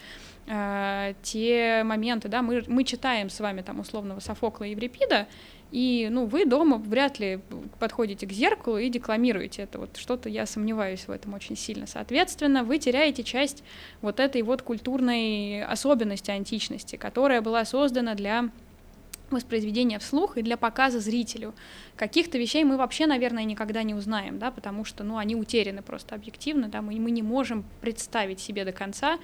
[0.46, 5.26] э, те моменты, да, мы, мы читаем с вами там условного Софокла и Еврипида,
[5.74, 7.40] и, ну, вы дома вряд ли
[7.80, 9.80] подходите к зеркалу и декламируете это.
[9.80, 11.88] Вот что-то я сомневаюсь в этом очень сильно.
[11.88, 13.64] Соответственно, вы теряете часть
[14.00, 18.50] вот этой вот культурной особенности античности, которая была создана для
[19.30, 21.54] воспроизведения вслух и для показа зрителю.
[21.96, 26.14] Каких-то вещей мы вообще, наверное, никогда не узнаем, да, потому что, ну, они утеряны просто
[26.14, 29.18] объективно, да, мы, мы не можем представить себе до конца,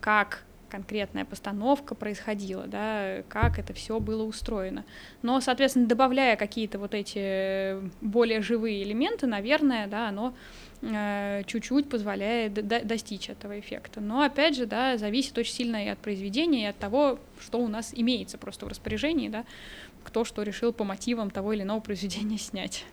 [0.00, 4.86] как конкретная постановка происходила, да, как это все было устроено.
[5.20, 10.32] Но, соответственно, добавляя какие-то вот эти более живые элементы, наверное, да, оно
[10.80, 12.54] э, чуть-чуть позволяет
[12.86, 14.00] достичь этого эффекта.
[14.00, 17.68] Но, опять же, да, зависит очень сильно и от произведения, и от того, что у
[17.68, 19.44] нас имеется просто в распоряжении, да,
[20.04, 22.86] кто что решил по мотивам того или иного произведения снять.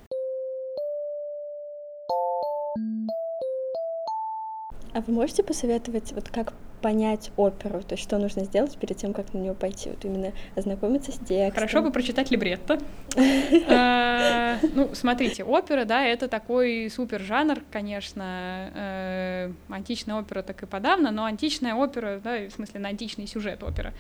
[4.91, 9.13] А вы можете посоветовать, вот как понять оперу, то есть что нужно сделать перед тем,
[9.13, 11.53] как на нее пойти, вот именно ознакомиться с текстом.
[11.53, 12.79] Хорошо бы прочитать либретто.
[13.15, 20.65] Э, ну, смотрите, опера, да, это такой супер жанр, конечно, э, античная опера так и
[20.65, 23.93] подавно, но античная опера, да, в смысле на античный сюжет опера,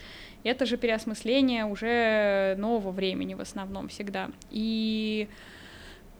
[0.43, 4.29] это же переосмысление уже нового времени в основном всегда.
[4.51, 5.27] И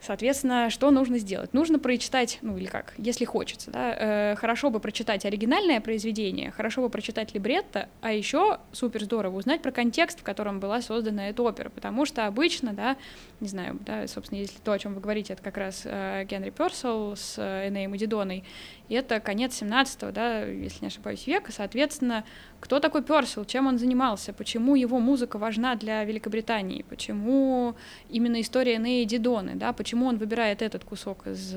[0.01, 1.53] Соответственно, что нужно сделать?
[1.53, 6.81] Нужно прочитать, ну или как, если хочется, да, э, хорошо бы прочитать оригинальное произведение, хорошо
[6.81, 11.43] бы прочитать либретто, а еще супер здорово узнать про контекст, в котором была создана эта
[11.43, 12.97] опера, потому что обычно, да,
[13.39, 16.51] не знаю, да, собственно, если то, о чем вы говорите, это как раз э, Генри
[16.51, 18.43] Персел с э, Энеем и Дидоной,
[18.87, 22.23] и это конец 17 да, если не ошибаюсь, века, соответственно,
[22.59, 27.75] кто такой Персел, чем он занимался, почему его музыка важна для Великобритании, почему
[28.09, 31.55] именно история Энея Дидоны, да, почему он выбирает этот кусок из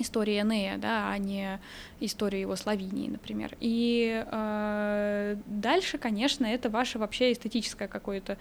[0.00, 1.60] истории Энея, да, а не
[2.00, 3.56] историю его Словении, например.
[3.60, 8.38] И э, дальше, конечно, это ваше вообще эстетическое какое-то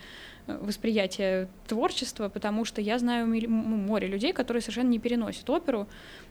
[0.47, 5.87] э, восприятие творчества, потому что я знаю море людей, которые совершенно не переносят оперу,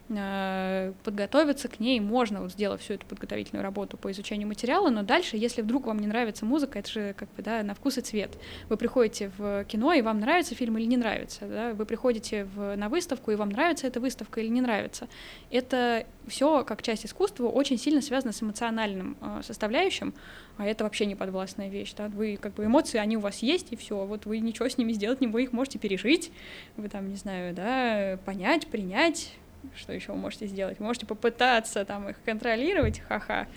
[0.09, 5.37] подготовиться к ней можно, вот сделав всю эту подготовительную работу по изучению материала, но дальше,
[5.37, 8.37] если вдруг вам не нравится музыка, это же как бы, да, на вкус и цвет.
[8.69, 11.73] Вы приходите в кино, и вам нравится фильм или не нравится, да?
[11.73, 15.07] вы приходите в, на выставку, и вам нравится эта выставка или не нравится.
[15.51, 20.13] Это все как часть искусства очень сильно связано с эмоциональным э, составляющим,
[20.57, 23.67] а это вообще не подвластная вещь, да, вы как бы эмоции, они у вас есть,
[23.71, 26.31] и все, вот вы ничего с ними сделать не вы их можете пережить,
[26.77, 29.33] вы там, не знаю, да, понять, принять,
[29.75, 30.79] что еще вы можете сделать?
[30.79, 33.47] Вы можете попытаться там их контролировать, ха-ха.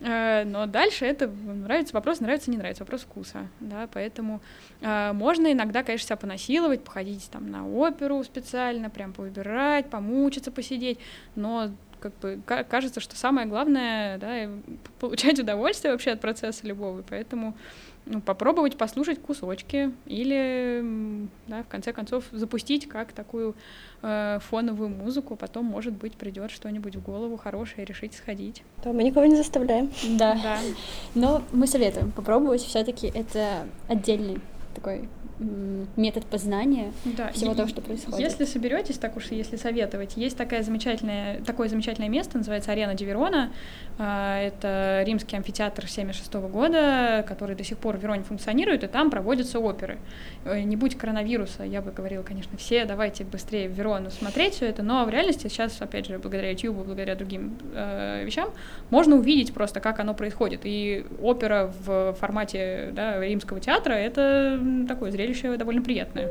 [0.00, 4.40] Э, но дальше это нравится вопрос, нравится, не нравится, вопрос вкуса, да, поэтому
[4.80, 10.98] э, можно иногда, конечно, себя понасиловать, походить там на оперу специально, прям повыбирать, помучиться, посидеть,
[11.34, 14.50] но как бы кажется, что самое главное, да,
[15.00, 17.56] получать удовольствие вообще от процесса любого, поэтому
[18.06, 23.54] ну, попробовать послушать кусочки или, да, в конце концов, запустить как такую
[24.02, 28.62] э, фоновую музыку, потом, может быть, придет что-нибудь в голову хорошее, решить сходить.
[28.82, 29.90] То мы никого не заставляем.
[30.10, 30.34] Да.
[30.42, 30.58] да.
[31.14, 34.38] Но мы советуем попробовать, все-таки это отдельный
[34.74, 37.30] такой метод познания да.
[37.32, 38.18] всего и, того, что происходит.
[38.18, 43.52] Если соберетесь, так уж если советовать, есть такая замечательная, такое замечательное место, называется Арена Диверона.
[43.98, 49.10] А, это римский амфитеатр 76 года, который до сих пор в Вероне функционирует, и там
[49.10, 49.98] проводятся оперы.
[50.44, 54.66] Э, не будь коронавируса, я бы говорила, конечно, все давайте быстрее в Верону смотреть все
[54.66, 58.50] это, но в реальности сейчас, опять же, благодаря YouTube, благодаря другим э, вещам,
[58.90, 60.62] можно увидеть просто, как оно происходит.
[60.64, 66.30] И опера в формате да, римского театра— это такое зрелище зрелище довольно приятное.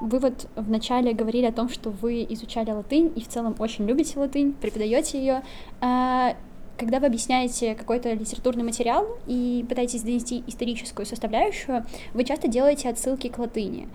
[0.00, 4.18] Вы вот вначале говорили о том, что вы изучали латынь и в целом очень любите
[4.18, 5.42] латынь, преподаете ее.
[5.80, 6.36] А,
[6.76, 13.28] когда вы объясняете какой-то литературный материал и пытаетесь донести историческую составляющую, вы часто делаете отсылки
[13.28, 13.88] к латыни.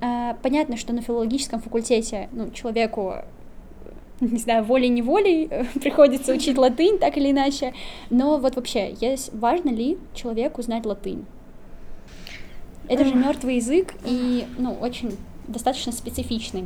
[0.00, 3.16] А, понятно, что на филологическом факультете ну, человеку
[4.20, 7.74] не знаю, волей-неволей э, приходится учить латынь, так или иначе.
[8.10, 11.26] Но вот вообще, есть, важно ли человеку знать латынь?
[12.88, 15.16] Это же мертвый язык и, ну, очень
[15.48, 16.64] достаточно специфичный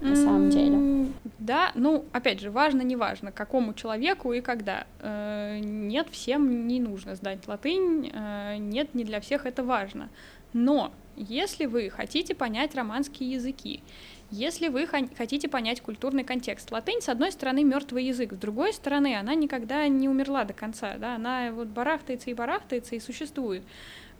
[0.00, 1.08] на самом деле.
[1.38, 4.86] Да, ну, опять же, важно, не важно, какому человеку и когда.
[5.00, 10.10] Э, нет, всем не нужно знать латынь, э, нет, не для всех это важно.
[10.52, 13.82] Но если вы хотите понять романские языки,
[14.30, 19.16] если вы хотите понять культурный контекст, латынь, с одной стороны, мертвый язык, с другой стороны,
[19.16, 23.62] она никогда не умерла до конца, да, она вот барахтается и барахтается и существует.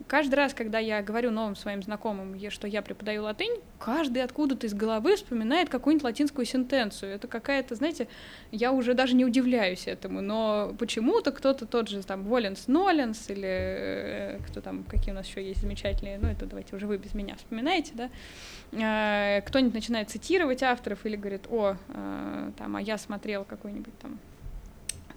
[0.05, 4.73] Каждый раз, когда я говорю новым своим знакомым, что я преподаю латынь, каждый откуда-то из
[4.73, 7.13] головы вспоминает какую-нибудь латинскую сентенцию.
[7.13, 8.07] Это какая-то, знаете,
[8.51, 13.47] я уже даже не удивляюсь этому, но почему-то кто-то тот же там Воленс Ноленс или
[13.49, 17.13] э, кто там, какие у нас еще есть замечательные, ну это давайте уже вы без
[17.13, 18.09] меня вспоминаете, да,
[18.71, 24.19] э, кто-нибудь начинает цитировать авторов или говорит, о, э, там, а я смотрел какой-нибудь там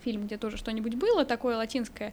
[0.01, 2.13] фильм, где тоже что-нибудь было такое латинское.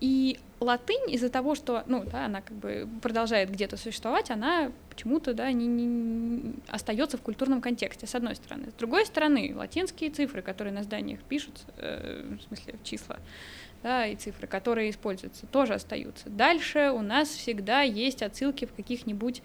[0.00, 5.34] И латынь из-за того, что, ну, да, она как бы продолжает где-то существовать, она почему-то,
[5.34, 8.70] да, не, не остается в культурном контексте, с одной стороны.
[8.70, 13.18] С другой стороны, латинские цифры, которые на зданиях пишут, э, в смысле числа,
[13.82, 16.28] да, и цифры, которые используются, тоже остаются.
[16.28, 19.42] Дальше у нас всегда есть отсылки в каких-нибудь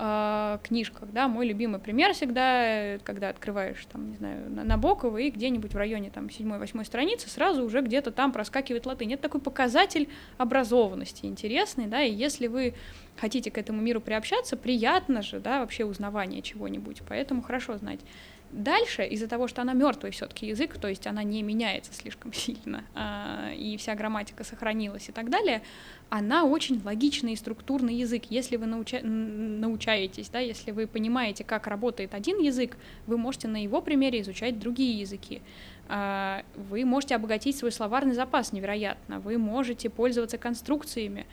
[0.00, 5.30] э, книжках, да, мой любимый пример всегда, когда открываешь, там, не знаю, на Набокова и
[5.30, 9.12] где-нибудь в районе, там, седьмой-восьмой страницы сразу уже где-то там проскакивает латынь.
[9.12, 10.08] Это такой показатель
[10.38, 12.74] образованности интересный, да, и если вы
[13.16, 18.00] хотите к этому миру приобщаться, приятно же, да, вообще узнавание чего-нибудь, поэтому хорошо знать
[18.52, 22.84] дальше, из-за того, что она мертвый все-таки язык, то есть она не меняется слишком сильно,
[22.94, 25.62] э, и вся грамматика сохранилась и так далее,
[26.08, 28.24] она очень логичный и структурный язык.
[28.30, 29.00] Если вы науча...
[29.02, 32.76] научаетесь, да, если вы понимаете, как работает один язык,
[33.06, 35.40] вы можете на его примере изучать другие языки.
[35.88, 41.26] А, вы можете обогатить свой словарный запас невероятно, вы можете пользоваться конструкциями.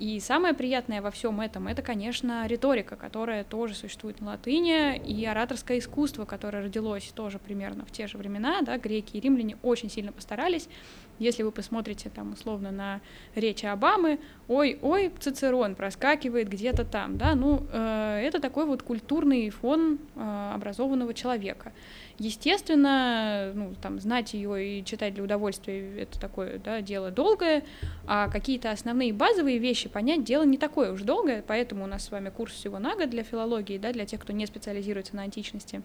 [0.00, 5.26] И самое приятное во всем этом это, конечно, риторика, которая тоже существует на латыни, и
[5.26, 9.90] ораторское искусство, которое родилось тоже примерно в те же времена, да, греки и римляне очень
[9.90, 10.70] сильно постарались.
[11.18, 13.02] Если вы посмотрите там условно на
[13.34, 19.98] речи Обамы, ой-ой, Цицерон проскакивает где-то там, да, ну, э, это такой вот культурный фон
[20.16, 21.74] э, образованного человека.
[22.20, 27.64] Естественно, ну, там, знать ее и читать для удовольствия— это такое, да, дело долгое,
[28.06, 32.10] а какие-то основные базовые вещи понять дело не такое уж долгое, поэтому у нас с
[32.10, 35.80] вами курс всего на год для филологии, да, для тех, кто не специализируется на античности.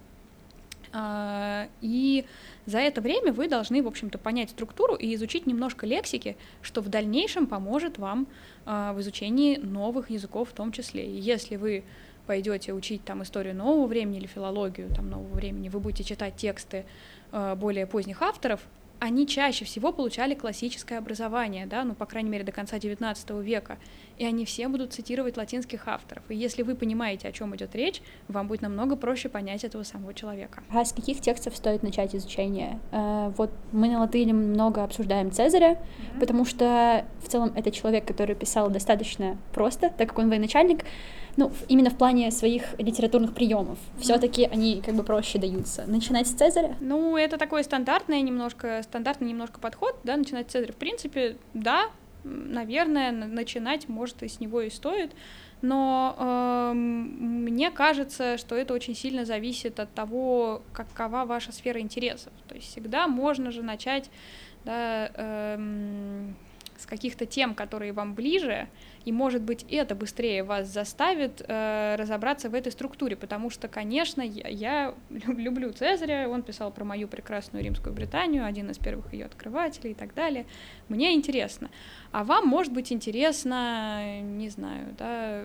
[0.91, 2.25] А, и
[2.65, 6.89] за это время вы должны, в общем-то, понять структуру и изучить немножко лексики, что в
[6.89, 8.27] дальнейшем поможет вам
[8.65, 11.05] а, в изучении новых языков в том числе.
[11.05, 11.85] И если вы
[12.25, 16.85] пойдете учить там историю нового времени или филологию там нового времени, вы будете читать тексты
[17.31, 18.61] э, более поздних авторов,
[18.99, 23.77] они чаще всего получали классическое образование, да, ну, по крайней мере, до конца XIX века,
[24.17, 26.23] и они все будут цитировать латинских авторов.
[26.29, 30.13] И если вы понимаете, о чем идет речь, вам будет намного проще понять этого самого
[30.13, 30.63] человека.
[30.71, 32.79] А с каких текстов стоит начать изучение?
[32.91, 36.19] Э, вот мы на латыни много обсуждаем Цезаря, mm-hmm.
[36.19, 40.85] потому что в целом это человек, который писал достаточно просто, так как он военачальник,
[41.37, 43.77] ну, именно в плане своих литературных приемов.
[43.99, 45.85] Все-таки они как бы проще даются.
[45.87, 46.75] Начинать с Цезаря?
[46.79, 50.73] Ну, это такой стандартный немножко, стандартный немножко подход, да, начинать с Цезаря.
[50.73, 51.89] В принципе, да,
[52.23, 55.11] наверное, начинать, может, и с него и стоит.
[55.61, 62.33] Но э, мне кажется, что это очень сильно зависит от того, какова ваша сфера интересов.
[62.47, 64.09] То есть всегда можно же начать
[64.63, 66.27] да, э,
[66.77, 68.67] с каких-то тем, которые вам ближе,
[69.05, 74.21] и, может быть, это быстрее вас заставит э, разобраться в этой структуре, потому что, конечно,
[74.21, 79.25] я, я люблю Цезаря, он писал про мою прекрасную римскую Британию, один из первых ее
[79.25, 80.45] открывателей и так далее.
[80.89, 81.69] Мне интересно.
[82.11, 85.43] А вам, может быть, интересно, не знаю, да,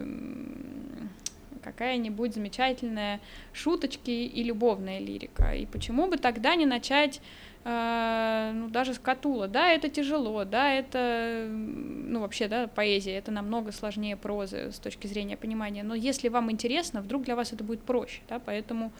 [1.62, 3.20] какая-нибудь замечательная
[3.52, 5.54] шуточки и любовная лирика.
[5.54, 7.20] И почему бы тогда не начать
[7.64, 9.48] э, ну, даже с Катула.
[9.48, 15.06] Да, это тяжело, да, это, ну, вообще, да, поэзия, это намного сложнее прозы с точки
[15.06, 18.92] зрения понимания, но если вам интересно, вдруг для вас это будет проще, да, поэтому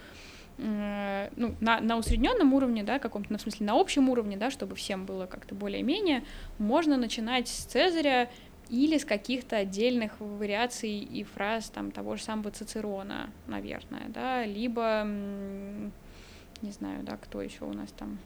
[0.58, 4.50] э, ну, на, на усредненном уровне, да, каком-то, ну, в смысле, на общем уровне, да,
[4.50, 6.24] чтобы всем было как-то более-менее,
[6.58, 8.28] можно начинать с Цезаря
[8.70, 15.04] или с каких-то отдельных вариаций и фраз там того же самого Цицерона, наверное, да, либо,
[16.62, 18.18] не знаю, да, кто еще у нас там,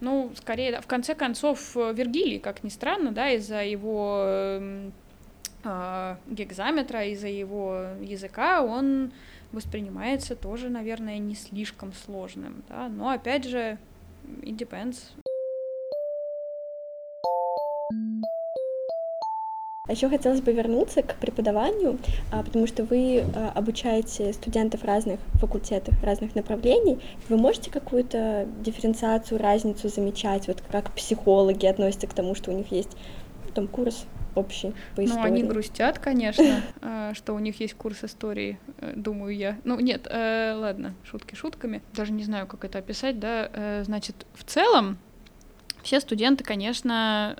[0.00, 7.28] ну, скорее, в конце концов, Вергилий, как ни странно, да, из-за его э, гекзаметра, из-за
[7.28, 9.12] его языка, он
[9.50, 13.76] воспринимается тоже, наверное, не слишком сложным, да, но опять же,
[14.42, 14.98] it depends.
[19.88, 21.98] Еще хотелось бы вернуться к преподаванию,
[22.30, 27.00] а, потому что вы а, обучаете студентов разных факультетов, разных направлений.
[27.28, 32.70] Вы можете какую-то дифференциацию, разницу замечать, вот как психологи относятся к тому, что у них
[32.70, 32.96] есть
[33.54, 34.06] там курс
[34.36, 35.20] общий по истории?
[35.20, 36.62] Ну, они грустят, конечно,
[37.14, 39.58] что у них есть курс истории, э, думаю я.
[39.64, 41.82] Ну, нет, э, ладно, шутки шутками.
[41.92, 43.50] Даже не знаю, как это описать, да.
[43.52, 44.96] Э, значит, в целом
[45.82, 47.36] все студенты, конечно,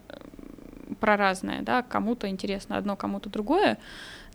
[1.03, 3.79] про разное, да, кому-то интересно одно, кому-то другое,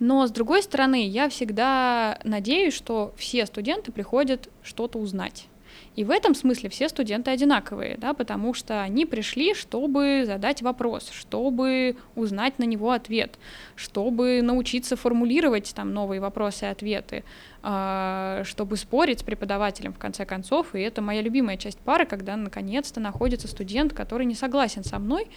[0.01, 5.47] но с другой стороны, я всегда надеюсь, что все студенты приходят что-то узнать.
[5.95, 11.09] И в этом смысле все студенты одинаковые, да, потому что они пришли, чтобы задать вопрос,
[11.09, 13.39] чтобы узнать на него ответ,
[13.76, 17.24] чтобы научиться формулировать там новые вопросы и ответы,
[17.63, 20.76] а, чтобы спорить с преподавателем в конце концов.
[20.76, 25.28] И это моя любимая часть пары, когда наконец-то находится студент, который не согласен со мной,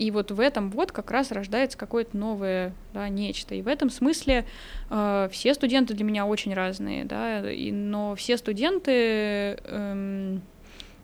[0.00, 3.54] и вот в этом вот как раз рождается какое-то новое да, нечто.
[3.54, 4.46] И в этом смысле
[4.88, 10.38] э, все студенты для меня очень разные, да, и, но все студенты э,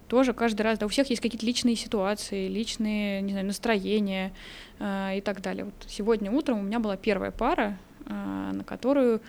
[0.09, 4.33] тоже каждый раз, да, у всех есть какие-то личные ситуации, личные, не знаю, настроения
[4.79, 5.67] э, и так далее.
[5.67, 7.77] Вот сегодня утром у меня была первая пара,
[8.07, 9.21] э, на которую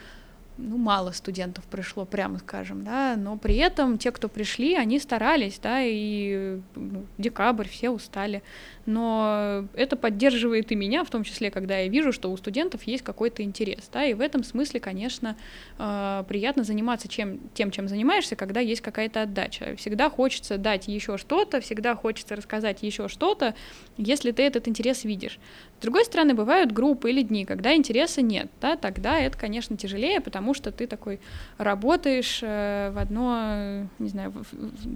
[0.57, 5.59] ну, мало студентов пришло, прямо скажем, да, но при этом те, кто пришли, они старались,
[5.61, 8.43] да, и ну, декабрь, все устали,
[8.85, 13.03] но это поддерживает и меня, в том числе, когда я вижу, что у студентов есть
[13.03, 15.37] какой-то интерес, да, и в этом смысле, конечно,
[15.77, 19.75] э, приятно заниматься чем, тем, чем занимаешься, когда есть какая-то отдача.
[19.77, 23.55] Всегда хочется дать еще что-то, всегда хочется рассказать еще что-то,
[23.97, 25.39] если ты этот интерес видишь.
[25.79, 30.21] С другой стороны, бывают группы или дни, когда интереса нет, да, тогда это, конечно, тяжелее,
[30.21, 31.19] потому что ты такой
[31.59, 34.45] работаешь э, в одно, не знаю, в,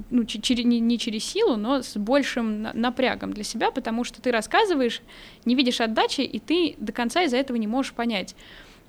[0.09, 4.31] ну, через, не, не через силу, но с большим напрягом для себя, потому что ты
[4.31, 5.03] рассказываешь,
[5.45, 8.35] не видишь отдачи, и ты до конца из-за этого не можешь понять,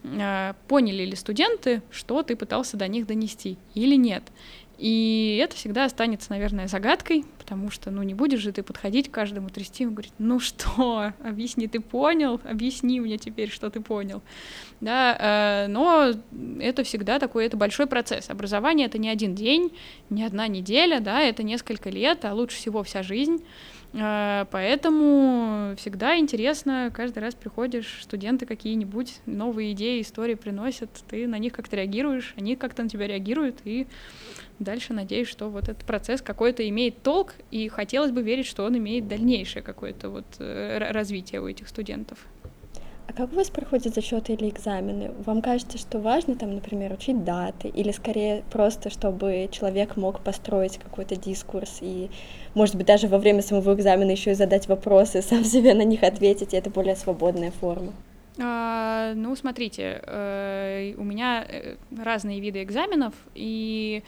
[0.05, 4.23] э, поняли ли студенты, что ты пытался до них донести или нет.
[4.79, 9.15] И это всегда останется, наверное, загадкой, потому что, ну, не будешь же ты подходить к
[9.15, 14.23] каждому, трясти и говорить, ну что, объясни, ты понял, объясни мне теперь, что ты понял,
[14.81, 16.13] да, э, но
[16.61, 19.71] это всегда такой, это большой процесс, образование— это не один день,
[20.09, 23.45] не одна неделя, да, это несколько лет, а лучше всего вся жизнь,
[23.93, 31.37] э, поэтому всегда интересно, каждый раз приходишь, студенты какие-нибудь новые идеи, истории приносят, ты на
[31.37, 33.87] них как-то реагируешь, они как-то на тебя реагируют, и
[34.59, 38.77] дальше надеюсь, что вот этот процесс какой-то имеет толк, и хотелось бы верить, что он
[38.79, 42.27] имеет дальнейшее какое-то вот э, развитие у этих студентов.
[43.09, 45.11] А как у вас проходят зачеты или экзамены?
[45.27, 50.79] Вам кажется, что важно там, например, учить даты, или скорее просто, чтобы человек мог построить
[50.79, 52.11] какой-то дискурс и,
[52.55, 56.03] может быть, даже во время самого экзамена еще и задать вопросы, сам себе на них
[56.03, 57.93] ответить, и это более свободная форма?
[58.41, 64.03] А, ну, смотрите, э, у меня э, разные виды экзаменов, и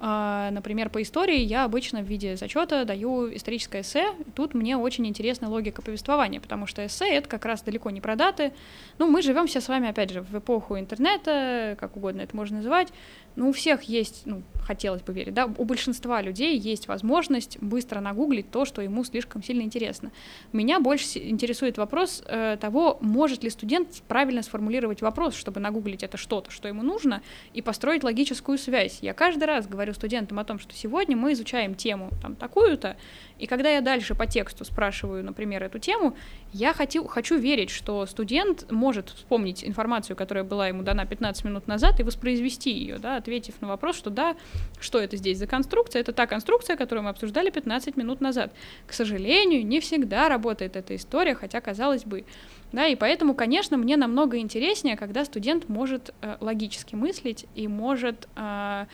[0.00, 4.12] например, по истории я обычно в виде зачета даю историческое эссе.
[4.34, 8.14] Тут мне очень интересна логика повествования, потому что эссе это как раз далеко не про
[8.14, 8.52] даты.
[8.98, 12.58] Ну, мы живем все с вами, опять же, в эпоху интернета, как угодно это можно
[12.58, 12.88] называть.
[13.34, 18.00] Ну, у всех есть, ну, хотелось бы верить, да, у большинства людей есть возможность быстро
[18.00, 20.12] нагуглить то, что ему слишком сильно интересно.
[20.52, 26.18] Меня больше интересует вопрос э, того, может ли студент правильно сформулировать вопрос, чтобы нагуглить это
[26.18, 27.22] что-то, что ему нужно,
[27.54, 28.98] и построить логическую связь.
[29.00, 32.96] Я каждый раз говорю студентам о том, что сегодня мы изучаем тему там такую-то,
[33.38, 36.16] и когда я дальше по тексту спрашиваю, например, эту тему,
[36.52, 41.66] я хочу, хочу верить, что студент может вспомнить информацию, которая была ему дана 15 минут
[41.68, 44.36] назад, и воспроизвести ее, да, ответив на вопрос, что да,
[44.80, 48.52] что это здесь за конструкция, это та конструкция, которую мы обсуждали 15 минут назад.
[48.86, 52.24] К сожалению, не всегда работает эта история, хотя казалось бы.
[52.72, 58.28] Да, и поэтому, конечно, мне намного интереснее, когда студент может э, логически мыслить и может
[58.36, 58.84] э,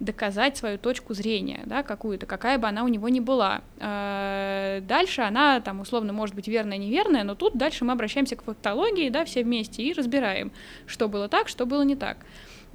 [0.00, 3.60] доказать свою точку зрения, да, какую-то, какая бы она у него ни была.
[3.78, 8.42] Э, дальше она, там, условно, может быть верная, неверная, но тут дальше мы обращаемся к
[8.42, 10.50] фактологии, да, все вместе и разбираем,
[10.86, 12.16] что было так, что было не так.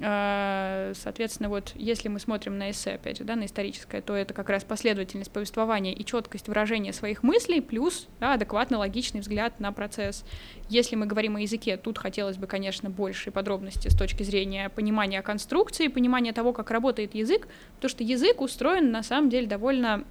[0.01, 4.33] А, соответственно, вот если мы смотрим на эссе, опять же, да, на историческое, то это
[4.33, 9.71] как раз последовательность повествования и четкость выражения своих мыслей, плюс да, адекватно логичный взгляд на
[9.71, 10.25] процесс.
[10.67, 15.21] Если мы говорим о языке, тут хотелось бы, конечно, больше подробностей с точки зрения понимания
[15.21, 20.03] конструкции, понимания того, как работает язык, потому что язык устроен на самом деле довольно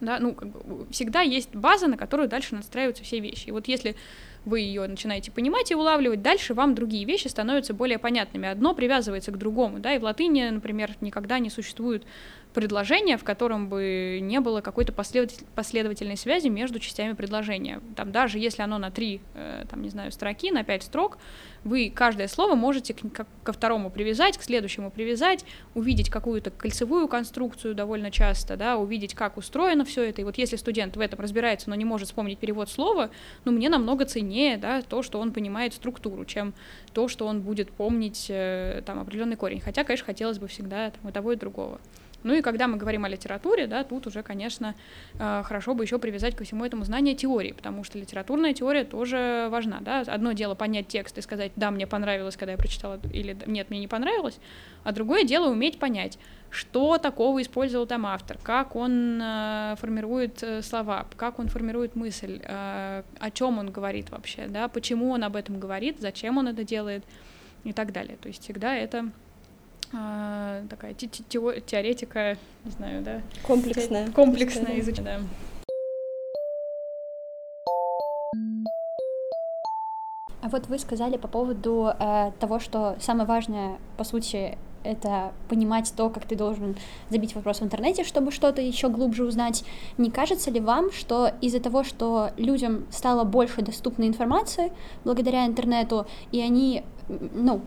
[0.00, 3.48] да, ну, как бы всегда есть база, на которую дальше настраиваются все вещи.
[3.48, 3.96] И вот если
[4.44, 8.48] вы ее начинаете понимать и улавливать, дальше вам другие вещи становятся более понятными.
[8.48, 12.04] Одно привязывается к другому, да, и в латыни, например, никогда не существует
[12.52, 17.80] предложение, в котором бы не было какой-то последователь, последовательной связи между частями предложения.
[17.96, 21.18] Там даже если оно на три, э, там, не знаю, строки, на пять строк,
[21.64, 25.44] вы каждое слово можете к, ко второму привязать, к следующему привязать,
[25.74, 30.22] увидеть какую-то кольцевую конструкцию довольно часто, да, увидеть, как устроено все это.
[30.22, 33.10] И вот если студент в этом разбирается, но не может вспомнить перевод слова,
[33.44, 36.54] ну, мне намного ценнее, да, то, что он понимает структуру, чем
[36.92, 39.60] то, что он будет помнить э, там определенный корень.
[39.60, 41.80] Хотя, конечно, хотелось бы всегда там, и того, и другого.
[42.22, 44.74] Ну и когда мы говорим о литературе, да, тут уже, конечно,
[45.18, 49.48] э, хорошо бы еще привязать ко всему этому знание теории, потому что литературная теория тоже
[49.50, 50.00] важна, да.
[50.06, 53.80] Одно дело понять текст и сказать, да, мне понравилось, когда я прочитала, или нет, мне
[53.80, 54.38] не понравилось,
[54.84, 56.18] а другое дело уметь понять,
[56.50, 62.40] что такого использовал там автор, как он э, формирует э, слова, как он формирует мысль,
[62.44, 67.04] о чем он говорит вообще, да, почему он об этом говорит, зачем он это делает
[67.64, 68.16] и так далее.
[68.20, 69.10] То есть всегда это
[69.92, 73.22] а, такая теоретика, не знаю, да?
[73.46, 74.10] Комплексная.
[74.12, 75.20] Комплексная изучение, да.
[80.42, 85.92] А вот вы сказали по поводу э, того, что самое важное, по сути, это понимать
[85.94, 86.76] то, как ты должен
[87.10, 89.64] забить вопрос в интернете, чтобы что-то еще глубже узнать.
[89.98, 94.72] Не кажется ли вам, что из-за того, что людям стало больше доступной информации
[95.04, 97.60] благодаря интернету, и они, ну,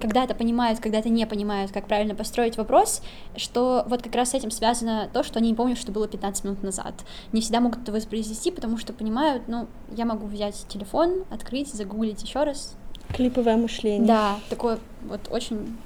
[0.00, 3.02] когда-то понимают, когда-то не понимают, как правильно построить вопрос,
[3.36, 6.44] что вот как раз с этим связано то, что они не помнят, что было 15
[6.44, 6.94] минут назад.
[7.32, 12.22] Не всегда могут это воспроизвести, потому что понимают, ну, я могу взять телефон, открыть, загуглить
[12.22, 12.76] еще раз.
[13.14, 14.06] Клиповое мышление.
[14.06, 15.76] Да, такое вот очень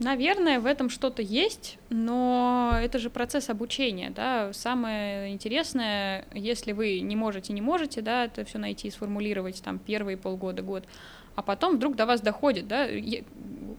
[0.00, 4.50] Наверное, в этом что-то есть, но это же процесс обучения, да.
[4.54, 9.78] Самое интересное, если вы не можете, не можете, да, это все найти и сформулировать там
[9.78, 10.84] первые полгода, год,
[11.34, 12.86] а потом вдруг до вас доходит, да,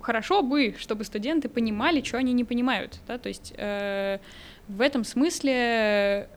[0.02, 4.20] хорошо бы, чтобы студенты понимали, что они не понимают, да, то есть э,
[4.68, 6.30] в этом смысле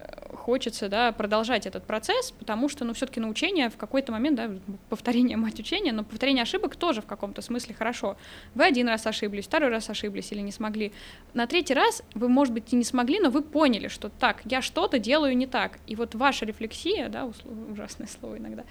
[0.44, 4.50] хочется, да, продолжать этот процесс, потому что, ну, все-таки научение в какой-то момент, да,
[4.90, 8.16] повторение мать учения, но повторение ошибок тоже в каком-то смысле хорошо.
[8.54, 10.92] Вы один раз ошиблись, второй раз ошиблись или не смогли.
[11.32, 14.60] На третий раз вы, может быть, и не смогли, но вы поняли, что так, я
[14.60, 15.78] что-то делаю не так.
[15.86, 17.30] И вот ваша рефлексия, да,
[17.70, 18.64] ужасное слово иногда,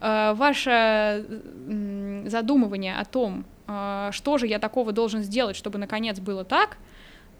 [0.00, 1.24] э, ваше
[2.26, 6.78] задумывание о том, э, что же я такого должен сделать, чтобы наконец было так,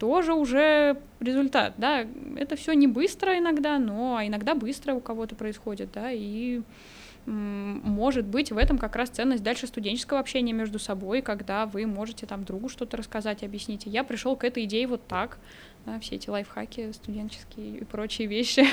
[0.01, 5.90] тоже уже результат, да, это все не быстро иногда, но иногда быстро у кого-то происходит,
[5.92, 6.62] да, и
[7.26, 12.26] может быть в этом как раз ценность дальше студенческого общения между собой, когда вы можете
[12.26, 13.82] там другу что-то рассказать, объяснить.
[13.84, 15.38] Я пришел к этой идее вот так,
[15.84, 18.64] да, все эти лайфхаки студенческие и прочие вещи.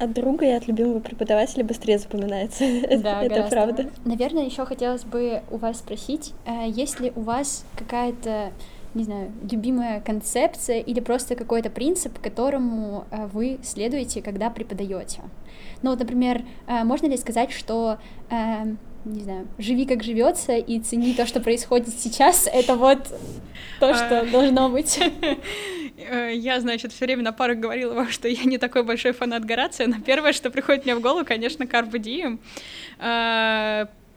[0.00, 2.64] От друга и от любимого преподавателя быстрее запоминается.
[2.98, 3.90] Да, это правда.
[4.06, 8.52] Наверное, еще хотелось бы у вас спросить, э, есть ли у вас какая-то
[8.94, 15.22] не знаю, любимая концепция или просто какой-то принцип, которому э, вы следуете, когда преподаете.
[15.82, 17.98] Ну вот, например, э, можно ли сказать, что
[18.30, 18.64] э,
[19.04, 22.98] не знаю, живи как живется и цени то, что происходит сейчас, это вот
[23.80, 25.00] то, что должно быть.
[26.32, 29.86] Я, значит, все время на парах говорила вам, что я не такой большой фанат Горация,
[29.86, 32.40] но первое, что приходит мне в голову, конечно, Diem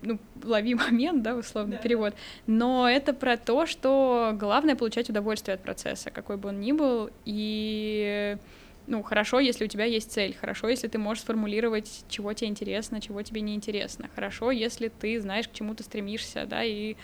[0.02, 1.82] ну, лови момент, да, условно, да.
[1.82, 2.14] перевод.
[2.48, 7.10] Но это про то, что главное получать удовольствие от процесса, какой бы он ни был,
[7.26, 8.38] и
[8.88, 13.02] ну, хорошо, если у тебя есть цель, хорошо, если ты можешь сформулировать, чего тебе интересно,
[13.02, 16.96] чего тебе не интересно, хорошо, если ты знаешь, к чему ты стремишься, да, и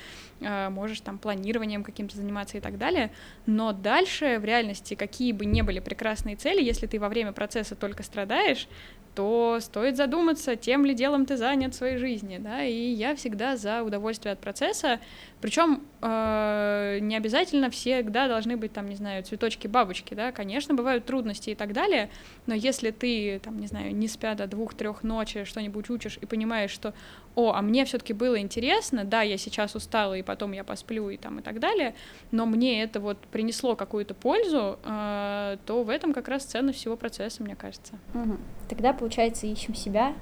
[0.41, 3.11] э, можешь там планированием каким-то заниматься и так далее,
[3.45, 7.75] но дальше в реальности, какие бы ни были прекрасные цели, если ты во время процесса
[7.75, 8.67] только страдаешь,
[9.15, 13.57] то стоит задуматься, тем ли делом ты занят в своей жизни, да, и я всегда
[13.57, 14.99] за удовольствие от процесса,
[15.41, 21.05] причем э, не обязательно всегда должны быть там, не знаю, цветочки, бабочки, да, конечно, бывают
[21.05, 22.09] трудности и так далее,
[22.45, 26.71] но если ты, там, не знаю, не спя до двух-трех ночи что-нибудь учишь и понимаешь,
[26.71, 26.93] что,
[27.35, 31.17] о, а мне все-таки было интересно, да, я сейчас устала и потом я посплю и
[31.17, 31.95] там и так далее,
[32.29, 36.95] но мне это вот принесло какую-то пользу, э, то в этом как раз ценность всего
[36.95, 37.93] процесса, мне кажется.
[38.13, 38.37] Угу.
[38.69, 40.13] Тогда получается ищем себя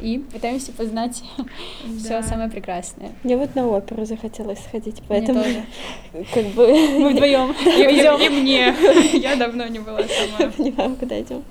[0.00, 1.98] и пытаемся познать да.
[1.98, 3.12] все самое прекрасное.
[3.22, 5.44] Мне вот на оперу захотелось сходить, поэтому
[6.34, 6.66] как бы
[6.98, 8.20] мы вдвоем идем.
[8.20, 8.74] И мне.
[9.18, 10.50] Я давно не была сама.
[10.52, 11.44] Понимаю, куда идем.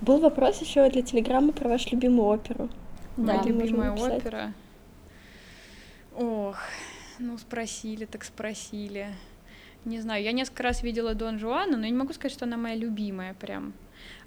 [0.00, 2.68] Был вопрос еще для Телеграма про вашу любимую оперу.
[3.16, 4.52] Да, Моя любимая опера.
[6.16, 6.58] Ох,
[7.18, 9.08] ну спросили, так спросили.
[9.84, 12.56] Не знаю, я несколько раз видела Дон Жуана, но я не могу сказать, что она
[12.56, 13.74] моя любимая прям.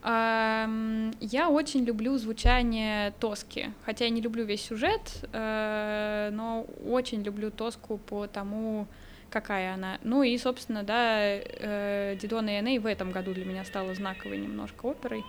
[0.04, 5.02] Я очень люблю звучание Тоски, хотя я не люблю весь сюжет,
[5.34, 8.88] э, но очень люблю Тоску по тому,
[9.30, 9.98] какая она.
[10.04, 14.38] Ну и, собственно, да, э, Дидона и Эней в этом году для меня стала знаковой
[14.38, 15.26] немножко оперой.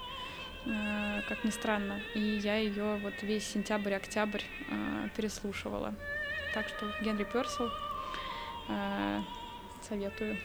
[0.66, 2.00] Э, как ни странно.
[2.14, 4.42] И я ее вот весь сентябрь-октябрь
[5.16, 5.94] переслушивала.
[6.54, 7.70] Так что Генри Персел
[9.88, 10.36] советую.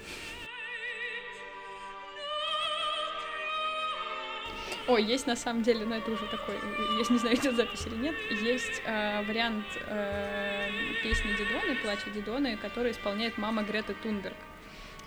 [4.87, 7.95] Ой, есть на самом деле, но это уже такой, я не знаю, идет запись или
[7.95, 10.69] нет, есть э, вариант э,
[11.01, 14.35] песни Дидоны, плача Дидоны, который исполняет мама Греты Тунберг.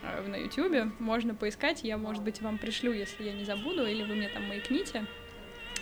[0.02, 0.92] Э, на YouTube.
[0.98, 4.44] Можно поискать, я, может быть, вам пришлю, если я не забуду, или вы мне там
[4.44, 5.06] маякните.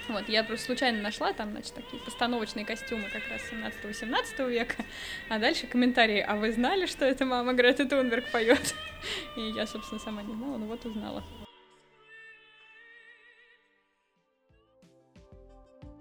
[0.09, 3.41] Вот, я просто случайно нашла там, значит, такие постановочные костюмы как раз
[3.83, 4.85] 17-18 века,
[5.29, 8.75] а дальше комментарии, а вы знали, что это мама Греты Тунберг поет?
[9.37, 11.25] И я, собственно, сама не знала, но вот узнала.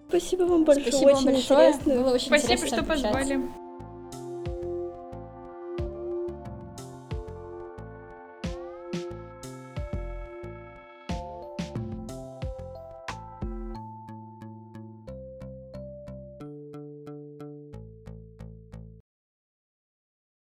[0.09, 1.69] Спасибо вам большое, Спасибо очень большое.
[1.69, 1.95] интересно.
[1.95, 3.62] Было очень Спасибо, что позвали.